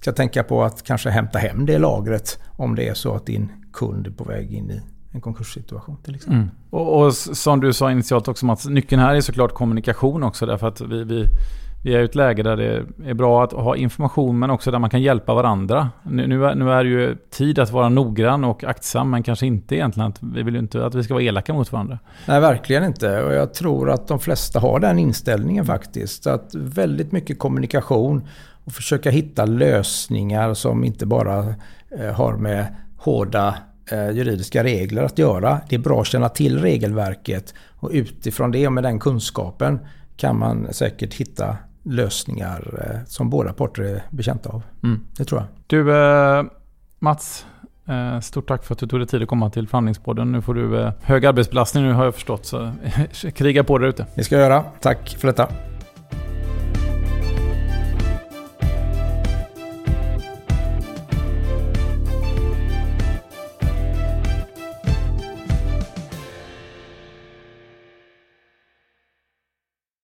ska 0.00 0.12
tänka 0.12 0.42
på 0.42 0.62
att 0.62 0.82
kanske 0.82 1.10
hämta 1.10 1.38
hem 1.38 1.66
det 1.66 1.78
lagret 1.78 2.38
om 2.56 2.74
det 2.74 2.88
är 2.88 2.94
så 2.94 3.14
att 3.14 3.26
din 3.26 3.52
kund 3.72 4.06
är 4.06 4.10
på 4.10 4.24
väg 4.24 4.54
in 4.54 4.70
i 4.70 4.80
en 5.12 5.20
konkurssituation 5.20 5.96
till 6.04 6.14
exempel. 6.14 6.38
Mm. 6.38 6.50
Och, 6.70 7.02
och, 7.02 7.14
som 7.14 7.60
du 7.60 7.72
sa 7.72 7.90
initialt 7.90 8.28
också 8.28 8.46
Mats, 8.46 8.66
nyckeln 8.66 9.02
här 9.02 9.14
är 9.14 9.20
såklart 9.20 9.54
kommunikation 9.54 10.22
också 10.22 10.46
därför 10.46 10.68
att 10.68 10.80
vi, 10.80 11.04
vi 11.04 11.26
vi 11.82 11.94
är 11.94 12.00
i 12.00 12.04
ett 12.04 12.14
läge 12.14 12.42
där 12.42 12.56
det 12.56 12.84
är 13.10 13.14
bra 13.14 13.44
att 13.44 13.52
ha 13.52 13.76
information 13.76 14.38
men 14.38 14.50
också 14.50 14.70
där 14.70 14.78
man 14.78 14.90
kan 14.90 15.02
hjälpa 15.02 15.34
varandra. 15.34 15.90
Nu, 16.02 16.26
nu, 16.26 16.46
är, 16.46 16.54
nu 16.54 16.72
är 16.72 16.84
det 16.84 16.90
ju 16.90 17.16
tid 17.30 17.58
att 17.58 17.70
vara 17.70 17.88
noggrann 17.88 18.44
och 18.44 18.64
aktsam 18.64 19.10
men 19.10 19.22
kanske 19.22 19.46
inte 19.46 19.74
egentligen 19.74 20.08
att 20.08 20.22
vi 20.22 20.42
vill 20.42 20.56
inte 20.56 20.86
att 20.86 20.94
vi 20.94 21.02
ska 21.02 21.14
vara 21.14 21.24
elaka 21.24 21.54
mot 21.54 21.72
varandra. 21.72 21.98
Nej, 22.26 22.40
verkligen 22.40 22.84
inte. 22.84 23.22
Och 23.22 23.34
jag 23.34 23.54
tror 23.54 23.90
att 23.90 24.08
de 24.08 24.18
flesta 24.18 24.60
har 24.60 24.80
den 24.80 24.98
inställningen 24.98 25.64
faktiskt. 25.64 26.26
Att 26.26 26.54
väldigt 26.54 27.12
mycket 27.12 27.38
kommunikation 27.38 28.28
och 28.64 28.72
försöka 28.72 29.10
hitta 29.10 29.44
lösningar 29.44 30.54
som 30.54 30.84
inte 30.84 31.06
bara 31.06 31.54
eh, 31.98 32.12
har 32.14 32.36
med 32.36 32.66
hårda 32.96 33.54
eh, 33.90 34.10
juridiska 34.10 34.64
regler 34.64 35.02
att 35.02 35.18
göra. 35.18 35.60
Det 35.68 35.74
är 35.74 35.80
bra 35.80 36.00
att 36.00 36.06
känna 36.06 36.28
till 36.28 36.58
regelverket 36.58 37.54
och 37.80 37.90
utifrån 37.92 38.50
det 38.50 38.66
och 38.66 38.72
med 38.72 38.84
den 38.84 38.98
kunskapen 38.98 39.78
kan 40.16 40.38
man 40.38 40.68
säkert 40.72 41.14
hitta 41.14 41.56
lösningar 41.82 42.80
eh, 42.84 43.06
som 43.06 43.30
båda 43.30 43.52
parter 43.52 43.82
är 43.82 44.02
bekänta 44.10 44.50
av. 44.50 44.62
Mm. 44.82 45.00
Det 45.16 45.24
tror 45.24 45.40
jag. 45.40 45.48
Du, 45.66 45.96
eh, 45.96 46.44
Mats. 46.98 47.46
Eh, 47.88 48.20
stort 48.20 48.48
tack 48.48 48.64
för 48.64 48.74
att 48.74 48.78
du 48.78 48.86
tog 48.86 49.00
dig 49.00 49.06
tid 49.06 49.22
att 49.22 49.28
komma 49.28 49.50
till 49.50 49.68
Förhandlingspodden. 49.68 50.32
Nu 50.32 50.42
får 50.42 50.54
du 50.54 50.92
hög 51.02 51.26
arbetsbelastning 51.26 51.84
nu 51.84 51.92
har 51.92 52.04
jag 52.04 52.14
förstått. 52.14 52.46
Så 52.46 52.72
kriga 53.34 53.64
på 53.64 53.78
där 53.78 53.86
ute. 53.86 54.06
Det 54.14 54.24
ska 54.24 54.34
jag 54.34 54.42
göra. 54.42 54.64
Tack 54.80 55.16
för 55.18 55.28
detta. 55.28 55.48